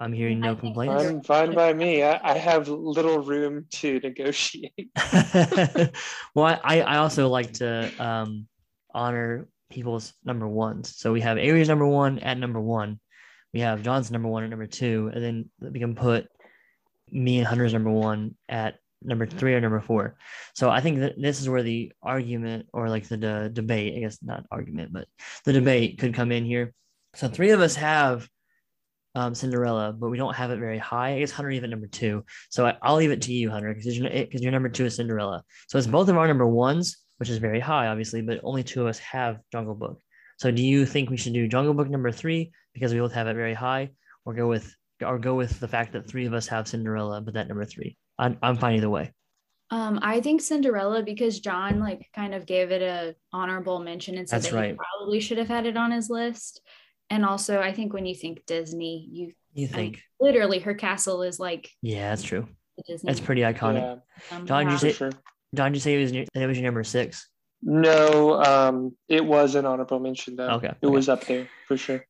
[0.00, 1.04] I'm hearing no think complaints.
[1.04, 2.02] fine, fine by me.
[2.02, 4.90] I, I have little room to negotiate.
[6.34, 8.48] well, I, I also like to um,
[8.94, 10.96] honor people's number ones.
[10.96, 12.98] So we have Avery's number one at number one.
[13.52, 16.28] We have John's number one at number two, and then we can put
[17.10, 20.16] me and Hunter's number one at number three or number four.
[20.54, 24.00] So I think that this is where the argument or like the, the debate, I
[24.00, 25.08] guess not argument, but
[25.44, 26.72] the debate could come in here.
[27.14, 28.28] So three of us have
[29.14, 31.14] um, Cinderella, but we don't have it very high.
[31.14, 32.24] I guess Hunter even number two.
[32.50, 35.42] So I, I'll leave it to you, Hunter, because because your number two is Cinderella.
[35.68, 38.82] So it's both of our number ones, which is very high, obviously, but only two
[38.82, 40.00] of us have Jungle Book.
[40.38, 43.26] So do you think we should do Jungle Book number three because we both have
[43.26, 43.90] it very high,
[44.24, 47.34] or go with or go with the fact that three of us have Cinderella, but
[47.34, 47.96] that number three?
[48.18, 49.12] I'm I'm fine either way.
[49.72, 54.28] Um, I think Cinderella because John like kind of gave it a honorable mention and
[54.28, 54.70] said That's that right.
[54.70, 56.60] he probably should have had it on his list.
[57.10, 60.02] And also, I think when you think Disney, you You I mean, think?
[60.20, 62.46] literally her castle is like Yeah, that's true.
[62.76, 63.08] the Disney.
[63.08, 64.00] That's pretty iconic.
[64.30, 65.10] Yeah, um, John, you say- sure.
[65.54, 67.28] John, did you say it was your, it was your number six?
[67.62, 70.48] No, um, it was an honorable mention though.
[70.50, 70.94] Okay, It okay.
[70.94, 72.04] was up there for sure.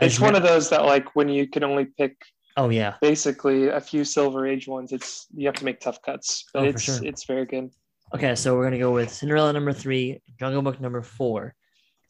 [0.00, 2.16] It's one of those that like when you can only pick
[2.56, 6.44] Oh yeah, basically a few silver age ones, it's you have to make tough cuts.
[6.52, 6.98] But Oh, it's sure.
[7.04, 7.70] it's very good.
[8.14, 11.54] Okay, so we're gonna go with Cinderella number three, Jungle Book number four.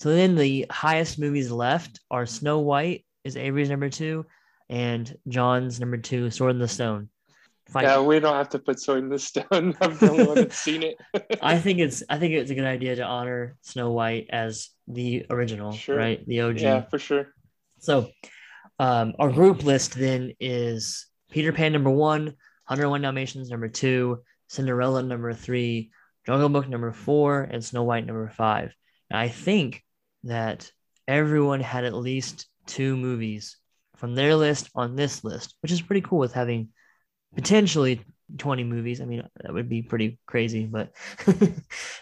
[0.00, 4.24] So then the highest movies left are Snow White is Avery's number two,
[4.70, 7.10] and John's number two, Sword in the Stone.
[7.74, 9.76] Yeah, we don't have to put sword in the stone.
[9.80, 10.96] I'm the only one that's seen it.
[11.42, 15.26] I think it's I think it's a good idea to honor Snow White as the
[15.30, 15.96] original, Sure.
[15.96, 16.26] right?
[16.26, 16.60] The OG.
[16.60, 17.28] yeah, for sure.
[17.78, 18.08] So
[18.80, 22.24] um, our group list then is Peter Pan number one,
[22.66, 25.92] 101 Dalmatians number two, Cinderella number three,
[26.26, 28.74] Jungle Book number four, and Snow White number five.
[29.10, 29.84] And I think
[30.24, 30.70] that
[31.08, 33.56] everyone had at least two movies
[33.96, 36.68] from their list on this list, which is pretty cool with having
[37.34, 38.02] potentially
[38.38, 39.00] 20 movies.
[39.00, 40.92] I mean, that would be pretty crazy, but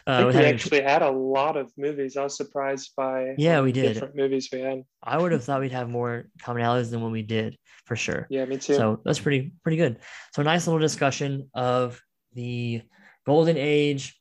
[0.07, 2.17] uh, we having- actually had a lot of movies.
[2.17, 3.95] I was surprised by Yeah, we did.
[3.95, 4.83] different movies we had.
[5.03, 8.27] I would have thought we'd have more commonalities than what we did for sure.
[8.31, 8.75] Yeah, me too.
[8.75, 9.99] So that's pretty pretty good.
[10.35, 12.01] So a nice little discussion of
[12.35, 12.83] the
[13.27, 14.18] golden age,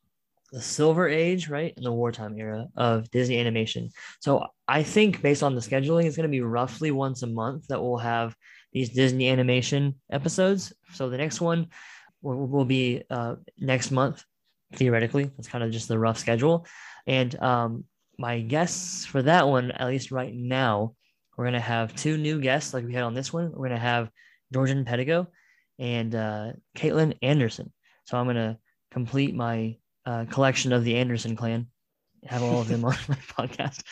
[0.52, 3.90] the silver age, right, and the wartime era of Disney animation.
[4.20, 7.68] So I think based on the scheduling, it's going to be roughly once a month
[7.68, 8.34] that we'll have
[8.72, 10.72] these Disney animation episodes.
[10.92, 11.68] So the next one
[12.22, 14.24] will, will be uh, next month,
[14.74, 15.24] theoretically.
[15.24, 16.66] That's kind of just the rough schedule.
[17.06, 17.84] And um,
[18.18, 20.94] my guests for that one, at least right now,
[21.36, 23.52] we're gonna have two new guests like we had on this one.
[23.52, 24.10] We're gonna have
[24.52, 25.28] Georgian Pedigo
[25.78, 27.72] and uh, Caitlin Anderson.
[28.04, 28.58] So I'm gonna
[28.90, 29.76] complete my
[30.08, 31.66] uh, collection of the Anderson clan,
[32.24, 33.82] have all of them on my podcast,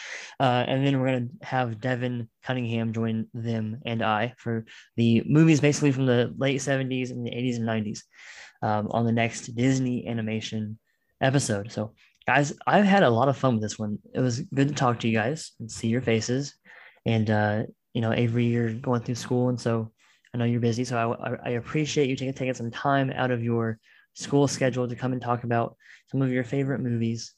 [0.41, 4.65] uh, and then we're gonna have Devin Cunningham join them and I for
[4.97, 8.01] the movies basically from the late 70s and the 80s and 90s
[8.63, 10.79] um, on the next Disney animation
[11.21, 11.71] episode.
[11.71, 11.93] So
[12.27, 13.99] guys, I've had a lot of fun with this one.
[14.15, 16.55] It was good to talk to you guys and see your faces.
[17.05, 17.63] And uh,
[17.93, 19.93] you know, Avery, you're going through school, and so
[20.35, 20.85] I know you're busy.
[20.85, 23.79] So I, I, appreciate you taking taking some time out of your
[24.17, 25.77] school schedule to come and talk about
[26.11, 27.35] some of your favorite movies.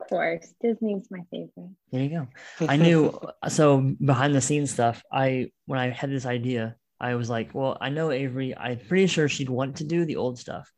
[0.00, 1.74] Of course, Disney's my favorite.
[1.90, 2.28] There you go.
[2.68, 3.18] I knew
[3.48, 5.02] so behind the scenes stuff.
[5.12, 8.56] I when I had this idea, I was like, well, I know Avery.
[8.56, 10.70] I'm pretty sure she'd want to do the old stuff.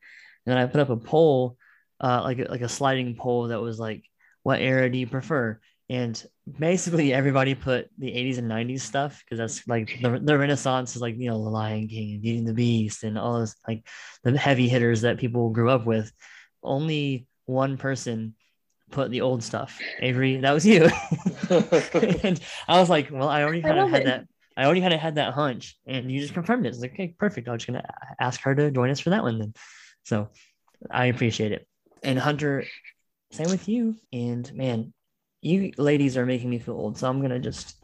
[0.47, 1.57] And then I put up a poll,
[2.01, 4.05] uh, like a, like a sliding poll that was like,
[4.43, 5.61] what era do you prefer?
[5.91, 6.25] And
[6.59, 11.03] basically everybody put the 80s and 90s stuff because that's like the, the Renaissance is
[11.03, 13.85] like you know the Lion King and Beauty and the Beast and all those like
[14.23, 16.13] the heavy hitters that people grew up with.
[16.63, 18.37] Only one person
[18.93, 19.81] put the old stuff.
[19.99, 20.85] Avery, that was you.
[22.23, 24.05] and I was like, well, I already I kind of had it.
[24.05, 24.27] that.
[24.57, 26.69] I already kind of had that hunch, and you just confirmed it.
[26.69, 27.49] It's like, okay, perfect.
[27.49, 27.83] I'm just gonna
[28.21, 29.55] ask her to join us for that one then.
[30.05, 30.29] So
[30.89, 31.67] I appreciate it.
[32.05, 32.65] And Hunter,
[33.33, 33.97] same with you.
[34.13, 34.93] And man,
[35.43, 37.77] you ladies are making me feel old, so I'm gonna just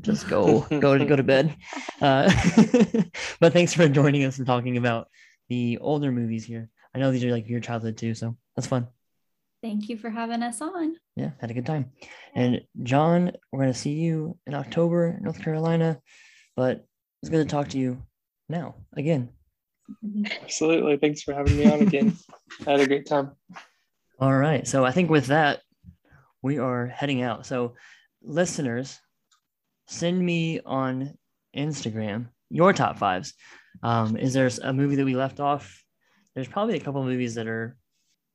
[0.00, 1.56] just go go to go to bed.
[2.00, 2.30] Uh,
[3.40, 5.08] but thanks for joining us and talking about
[5.48, 6.70] the older movies here.
[6.94, 8.88] I know these are like your childhood too, so that's fun.
[9.62, 10.96] Thank you for having us on.
[11.16, 11.92] Yeah, had a good time.
[12.34, 16.00] And John, we're gonna see you in October, North Carolina.
[16.56, 16.86] But
[17.22, 18.02] it's good to talk to you
[18.48, 19.30] now again.
[20.42, 20.96] Absolutely.
[20.96, 22.16] Thanks for having me on again.
[22.66, 23.32] I had a great time.
[24.20, 24.66] All right.
[24.66, 25.60] So I think with that,
[26.44, 27.46] we are heading out.
[27.46, 27.74] So,
[28.22, 29.00] listeners,
[29.88, 31.16] send me on
[31.56, 33.32] Instagram your top fives.
[33.82, 35.82] Um, is there a movie that we left off?
[36.34, 37.76] There's probably a couple of movies that are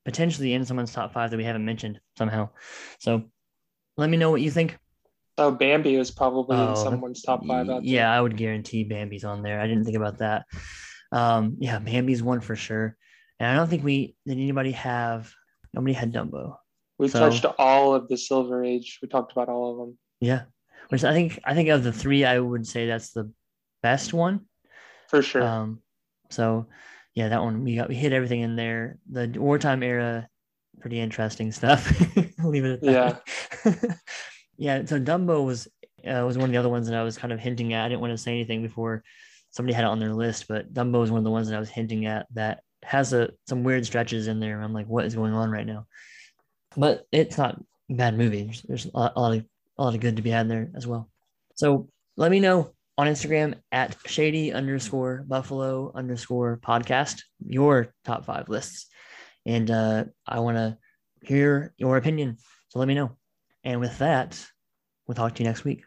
[0.06, 2.50] potentially in someone's top five that we haven't mentioned somehow.
[3.00, 3.26] So
[3.96, 4.78] let me know what you think.
[5.38, 7.70] Oh, Bambi was probably Oh, in someone's top five.
[7.70, 7.94] Out there.
[7.94, 9.62] Yeah, I would guarantee Bambi's on there.
[9.62, 10.46] I didn't think about that.
[11.12, 12.98] Um, yeah, Bambi's one for sure.
[13.40, 15.32] And I don't think we did anybody have
[15.74, 16.56] nobody had Dumbo.
[17.00, 19.00] We've So- touched all of the Silver Age.
[19.02, 19.98] We talked about all of them.
[20.20, 20.44] Yeah.
[20.90, 23.32] Which I think I think of the three, I would say that's the
[23.82, 24.42] best one.
[25.08, 25.42] For sure.
[25.44, 25.82] Um,
[26.30, 26.68] so
[27.16, 28.98] yeah, that one we got we hit everything in there.
[29.12, 30.28] The wartime era,
[30.80, 31.90] pretty interesting stuff.
[32.44, 33.22] Leave it at that.
[33.66, 33.74] Yeah.
[34.58, 34.86] yeah.
[34.86, 35.68] So Dumbo was
[36.06, 37.86] uh, was one of the other ones that I was kind of hinting at.
[37.86, 39.04] I didn't want to say anything before
[39.52, 41.60] somebody had it on their list, but Dumbo is one of the ones that I
[41.60, 44.60] was hinting at that has a some weird stretches in there.
[44.62, 45.86] I'm like, what is going on right now?
[46.76, 48.44] But it's not bad movie.
[48.44, 49.46] There's, there's a, lot, a lot of
[49.78, 51.10] a lot of good to be had there as well.
[51.56, 58.50] So let me know on Instagram at shady underscore buffalo underscore podcast your top five
[58.50, 58.88] lists.
[59.46, 60.78] And uh, I want to
[61.24, 62.38] hear your opinion.
[62.68, 63.18] So let me know.
[63.64, 64.46] And with that,
[65.08, 65.84] we'll talk to you next week.